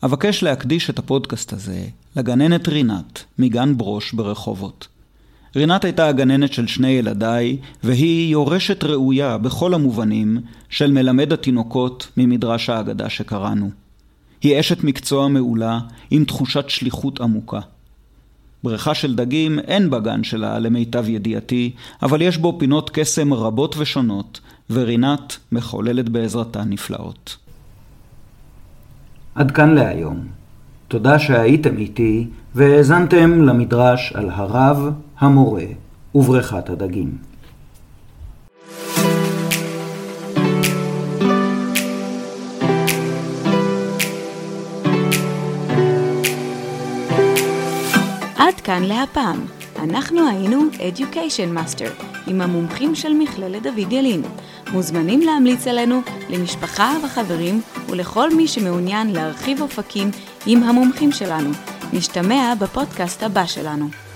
אבקש 0.04 0.44
להקדיש 0.44 0.90
את 0.90 1.00
הפודקאסט 1.00 1.54
הזה 1.54 1.86
לגננת 2.16 2.68
רינת 2.68 3.24
מגן 3.40 3.78
ברוש 3.78 4.14
ברחובות. 4.14 4.88
רינת 5.56 5.86
הייתה 5.86 6.08
הגננת 6.08 6.54
של 6.54 6.68
שני 6.68 6.88
ילדיי, 6.88 7.58
והיא 7.84 8.32
יורשת 8.32 8.84
ראויה 8.84 9.38
בכל 9.38 9.74
המובנים 9.74 10.38
של 10.70 10.92
מלמד 10.92 11.34
התינוקות 11.34 12.08
ממדרש 12.18 12.70
האגדה 12.70 13.10
שקראנו. 13.10 13.70
היא 14.42 14.60
אשת 14.60 14.84
מקצוע 14.84 15.28
מעולה 15.28 15.80
עם 16.12 16.24
תחושת 16.26 16.70
שליחות 16.70 17.22
עמוקה. 17.22 17.60
בריכה 18.64 18.94
של 18.94 19.16
דגים 19.16 19.60
אין 19.60 19.90
בגן 19.90 20.24
שלה 20.24 20.60
למיטב 20.60 21.10
ידיעתי, 21.10 21.72
אבל 22.02 22.22
יש 22.22 22.38
בו 22.38 22.56
פינות 22.60 22.90
קסם 22.94 23.34
רבות 23.34 23.76
ושונות, 23.78 24.40
ורינת 24.70 25.38
מחוללת 25.52 26.10
בעזרתה 26.10 26.64
נפלאות. 26.64 27.47
עד 29.38 29.52
כאן 29.52 29.76
להיום. 29.76 30.20
תודה 30.88 31.20
שהייתם 31.20 31.78
איתי 31.78 32.28
והאזנתם 32.56 33.42
למדרש 33.42 34.14
על 34.16 34.30
הרב, 34.30 34.92
המורה 35.20 35.66
ובריכת 36.16 36.70
הדגים. 36.70 37.18
עד 48.38 48.62
כאן 48.64 48.84
להפעם. 48.84 49.46
אנחנו 49.84 50.30
היינו 50.30 50.62
Education 50.74 51.58
Master, 51.58 52.04
עם 52.28 52.42
המומחים 52.42 52.96
של 52.96 53.14
מכללת 53.14 53.64
דוד 53.64 53.92
ילין. 53.92 54.22
מוזמנים 54.72 55.22
להמליץ 55.22 55.68
עלינו 55.68 56.02
למשפחה 56.30 56.94
וחברים 57.04 57.62
ולכל 57.90 58.36
מי 58.36 58.48
שמעוניין 58.48 59.14
להרחיב 59.14 59.62
אופקים 59.62 60.12
עם 60.46 60.64
המומחים 60.64 61.12
שלנו. 61.12 61.50
נשתמע 61.94 62.54
בפודקאסט 62.60 63.24
הבא 63.24 63.46
שלנו. 63.46 64.07